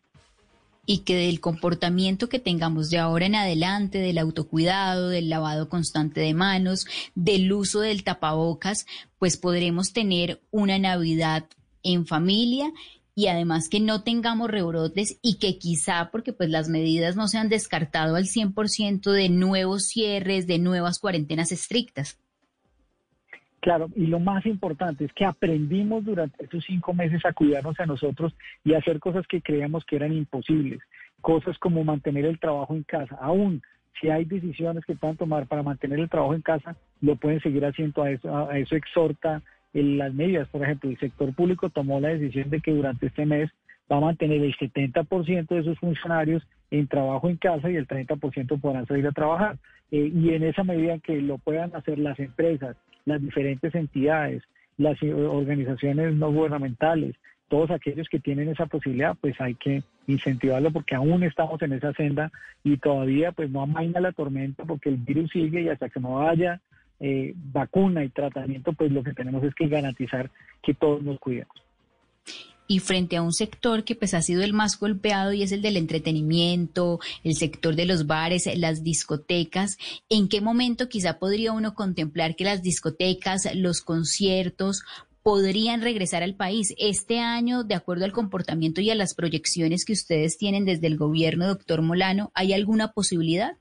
Y 0.86 0.98
que 0.98 1.14
del 1.14 1.40
comportamiento 1.40 2.28
que 2.28 2.40
tengamos 2.40 2.90
de 2.90 2.98
ahora 2.98 3.26
en 3.26 3.36
adelante, 3.36 3.98
del 3.98 4.18
autocuidado, 4.18 5.08
del 5.08 5.28
lavado 5.28 5.68
constante 5.68 6.20
de 6.20 6.34
manos, 6.34 6.86
del 7.14 7.52
uso 7.52 7.80
del 7.80 8.02
tapabocas, 8.02 8.86
pues 9.18 9.36
podremos 9.36 9.92
tener 9.92 10.40
una 10.50 10.78
Navidad 10.78 11.46
en 11.82 12.06
familia 12.06 12.72
y 13.14 13.26
además 13.26 13.68
que 13.68 13.80
no 13.80 14.02
tengamos 14.02 14.50
rebrotes 14.50 15.18
y 15.22 15.34
que 15.34 15.58
quizá, 15.58 16.10
porque 16.10 16.32
pues 16.32 16.48
las 16.48 16.68
medidas 16.68 17.16
no 17.16 17.28
se 17.28 17.38
han 17.38 17.48
descartado 17.48 18.16
al 18.16 18.24
100% 18.24 19.12
de 19.12 19.28
nuevos 19.28 19.86
cierres, 19.86 20.46
de 20.46 20.58
nuevas 20.58 20.98
cuarentenas 20.98 21.52
estrictas. 21.52 22.18
Claro, 23.60 23.88
y 23.94 24.06
lo 24.06 24.20
más 24.20 24.46
importante 24.46 25.04
es 25.04 25.12
que 25.12 25.26
aprendimos 25.26 26.04
durante 26.04 26.44
estos 26.44 26.64
cinco 26.64 26.94
meses 26.94 27.24
a 27.26 27.32
cuidarnos 27.34 27.78
a 27.78 27.86
nosotros 27.86 28.34
y 28.64 28.72
hacer 28.72 28.98
cosas 28.98 29.26
que 29.26 29.42
creíamos 29.42 29.84
que 29.84 29.96
eran 29.96 30.12
imposibles, 30.12 30.80
cosas 31.20 31.58
como 31.58 31.84
mantener 31.84 32.24
el 32.24 32.38
trabajo 32.38 32.74
en 32.74 32.84
casa. 32.84 33.16
Aún 33.20 33.62
si 34.00 34.08
hay 34.08 34.24
decisiones 34.24 34.84
que 34.86 34.94
puedan 34.94 35.16
tomar 35.16 35.46
para 35.46 35.62
mantener 35.62 36.00
el 36.00 36.08
trabajo 36.08 36.34
en 36.34 36.40
casa, 36.40 36.74
lo 37.02 37.16
pueden 37.16 37.40
seguir 37.40 37.64
haciendo. 37.66 38.02
A 38.02 38.10
eso, 38.10 38.48
a 38.48 38.58
eso 38.58 38.76
exhorta 38.76 39.42
en 39.74 39.98
las 39.98 40.14
medidas. 40.14 40.48
Por 40.48 40.62
ejemplo, 40.62 40.88
el 40.88 40.98
sector 40.98 41.34
público 41.34 41.68
tomó 41.68 42.00
la 42.00 42.08
decisión 42.08 42.48
de 42.48 42.60
que 42.60 42.72
durante 42.72 43.06
este 43.06 43.26
mes 43.26 43.50
va 43.92 43.96
a 43.96 44.00
mantener 44.00 44.42
el 44.42 44.56
70% 44.56 45.48
de 45.48 45.64
sus 45.64 45.78
funcionarios 45.78 46.42
en 46.70 46.86
trabajo 46.86 47.28
en 47.28 47.36
casa 47.36 47.70
y 47.70 47.76
el 47.76 47.86
30% 47.86 48.60
podrán 48.60 48.86
salir 48.86 49.06
a 49.06 49.12
trabajar. 49.12 49.58
Eh, 49.90 50.10
y 50.14 50.30
en 50.30 50.44
esa 50.44 50.64
medida 50.64 50.98
que 50.98 51.20
lo 51.20 51.38
puedan 51.38 51.74
hacer 51.74 51.98
las 51.98 52.18
empresas, 52.20 52.76
las 53.10 53.22
diferentes 53.22 53.74
entidades, 53.74 54.42
las 54.78 55.00
organizaciones 55.02 56.14
no 56.14 56.32
gubernamentales, 56.32 57.16
todos 57.48 57.70
aquellos 57.70 58.08
que 58.08 58.20
tienen 58.20 58.48
esa 58.48 58.66
posibilidad, 58.66 59.16
pues 59.20 59.38
hay 59.40 59.54
que 59.54 59.82
incentivarlo 60.06 60.70
porque 60.70 60.94
aún 60.94 61.22
estamos 61.22 61.60
en 61.62 61.72
esa 61.72 61.92
senda 61.92 62.30
y 62.64 62.76
todavía 62.76 63.32
pues 63.32 63.50
no 63.50 63.62
amaina 63.62 64.00
la 64.00 64.12
tormenta 64.12 64.64
porque 64.64 64.88
el 64.88 64.96
virus 64.96 65.30
sigue 65.32 65.62
y 65.62 65.68
hasta 65.68 65.88
que 65.88 66.00
no 66.00 66.26
haya 66.26 66.60
eh, 67.00 67.34
vacuna 67.52 68.04
y 68.04 68.08
tratamiento, 68.08 68.72
pues 68.72 68.92
lo 68.92 69.02
que 69.02 69.14
tenemos 69.14 69.42
es 69.42 69.54
que 69.54 69.68
garantizar 69.68 70.30
que 70.62 70.74
todos 70.74 71.02
nos 71.02 71.18
cuidemos 71.18 71.54
y 72.70 72.78
frente 72.78 73.16
a 73.16 73.22
un 73.22 73.32
sector 73.32 73.82
que 73.82 73.96
pues 73.96 74.14
ha 74.14 74.22
sido 74.22 74.44
el 74.44 74.52
más 74.52 74.78
golpeado 74.78 75.32
y 75.32 75.42
es 75.42 75.50
el 75.50 75.60
del 75.60 75.76
entretenimiento, 75.76 77.00
el 77.24 77.34
sector 77.34 77.74
de 77.74 77.84
los 77.84 78.06
bares, 78.06 78.48
las 78.56 78.84
discotecas, 78.84 79.76
¿en 80.08 80.28
qué 80.28 80.40
momento 80.40 80.88
quizá 80.88 81.18
podría 81.18 81.50
uno 81.50 81.74
contemplar 81.74 82.36
que 82.36 82.44
las 82.44 82.62
discotecas, 82.62 83.52
los 83.56 83.80
conciertos 83.80 84.84
podrían 85.24 85.82
regresar 85.82 86.22
al 86.22 86.36
país 86.36 86.72
este 86.78 87.18
año, 87.18 87.64
de 87.64 87.74
acuerdo 87.74 88.04
al 88.04 88.12
comportamiento 88.12 88.80
y 88.80 88.90
a 88.90 88.94
las 88.94 89.14
proyecciones 89.14 89.84
que 89.84 89.94
ustedes 89.94 90.38
tienen 90.38 90.64
desde 90.64 90.86
el 90.86 90.96
gobierno, 90.96 91.48
doctor 91.48 91.82
Molano, 91.82 92.30
¿hay 92.34 92.52
alguna 92.52 92.92
posibilidad? 92.92 93.56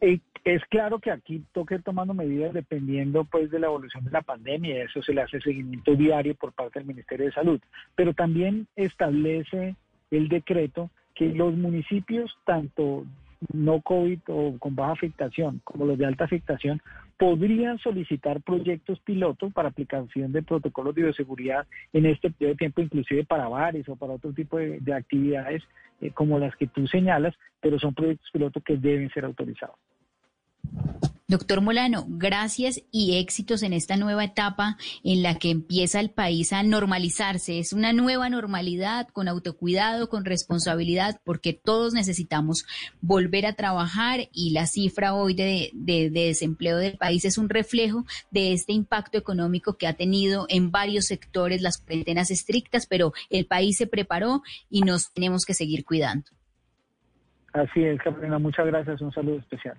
Eh, 0.00 0.18
es 0.54 0.64
claro 0.64 0.98
que 0.98 1.12
aquí 1.12 1.44
toque 1.52 1.78
tomando 1.78 2.12
medidas 2.12 2.52
dependiendo 2.52 3.24
pues 3.24 3.52
de 3.52 3.60
la 3.60 3.68
evolución 3.68 4.04
de 4.04 4.10
la 4.10 4.22
pandemia, 4.22 4.82
eso 4.82 5.00
se 5.00 5.14
le 5.14 5.22
hace 5.22 5.40
seguimiento 5.40 5.94
diario 5.94 6.34
por 6.34 6.52
parte 6.52 6.80
del 6.80 6.88
Ministerio 6.88 7.26
de 7.26 7.32
Salud, 7.32 7.60
pero 7.94 8.14
también 8.14 8.66
establece 8.74 9.76
el 10.10 10.28
decreto 10.28 10.90
que 11.14 11.28
los 11.28 11.54
municipios, 11.54 12.36
tanto 12.44 13.04
no 13.52 13.80
COVID 13.80 14.18
o 14.26 14.58
con 14.58 14.74
baja 14.74 14.92
afectación 14.92 15.60
como 15.62 15.86
los 15.86 15.96
de 15.96 16.06
alta 16.06 16.24
afectación, 16.24 16.82
podrían 17.16 17.78
solicitar 17.78 18.40
proyectos 18.42 18.98
pilotos 19.00 19.52
para 19.52 19.68
aplicación 19.68 20.32
de 20.32 20.42
protocolos 20.42 20.96
de 20.96 21.02
bioseguridad 21.02 21.66
en 21.92 22.06
este 22.06 22.30
periodo 22.30 22.54
de 22.54 22.58
tiempo, 22.58 22.80
inclusive 22.80 23.24
para 23.24 23.46
bares 23.46 23.88
o 23.88 23.94
para 23.94 24.14
otro 24.14 24.32
tipo 24.32 24.58
de, 24.58 24.94
actividades 24.94 25.62
eh, 26.00 26.10
como 26.10 26.40
las 26.40 26.56
que 26.56 26.66
tú 26.66 26.88
señalas, 26.88 27.34
pero 27.60 27.78
son 27.78 27.94
proyectos 27.94 28.28
pilotos 28.32 28.64
que 28.64 28.76
deben 28.76 29.10
ser 29.10 29.24
autorizados. 29.24 29.76
Doctor 31.30 31.60
Molano, 31.60 32.06
gracias 32.08 32.82
y 32.90 33.18
éxitos 33.18 33.62
en 33.62 33.72
esta 33.72 33.96
nueva 33.96 34.24
etapa 34.24 34.76
en 35.04 35.22
la 35.22 35.36
que 35.36 35.50
empieza 35.50 36.00
el 36.00 36.10
país 36.10 36.52
a 36.52 36.64
normalizarse. 36.64 37.60
Es 37.60 37.72
una 37.72 37.92
nueva 37.92 38.28
normalidad 38.28 39.06
con 39.06 39.28
autocuidado, 39.28 40.08
con 40.08 40.24
responsabilidad, 40.24 41.20
porque 41.22 41.52
todos 41.52 41.94
necesitamos 41.94 42.66
volver 43.00 43.46
a 43.46 43.52
trabajar 43.52 44.22
y 44.32 44.50
la 44.50 44.66
cifra 44.66 45.14
hoy 45.14 45.34
de, 45.34 45.70
desempleo 46.10 46.78
del 46.78 46.98
país 46.98 47.24
es 47.24 47.38
un 47.38 47.48
reflejo 47.48 48.06
de 48.32 48.52
este 48.52 48.72
impacto 48.72 49.16
económico 49.16 49.76
que 49.78 49.86
ha 49.86 49.92
tenido 49.92 50.46
en 50.48 50.72
varios 50.72 51.04
sectores 51.04 51.62
las 51.62 51.78
cuarentenas 51.78 52.32
estrictas, 52.32 52.88
pero 52.88 53.12
el 53.30 53.46
país 53.46 53.76
se 53.76 53.86
preparó 53.86 54.42
y 54.68 54.80
nos 54.80 55.12
tenemos 55.12 55.44
que 55.44 55.54
seguir 55.54 55.84
cuidando. 55.84 56.24
Así 57.52 57.84
es, 57.84 58.00
Caprina, 58.00 58.40
muchas 58.40 58.66
gracias. 58.66 59.00
Un 59.00 59.12
saludo 59.12 59.38
especial. 59.38 59.78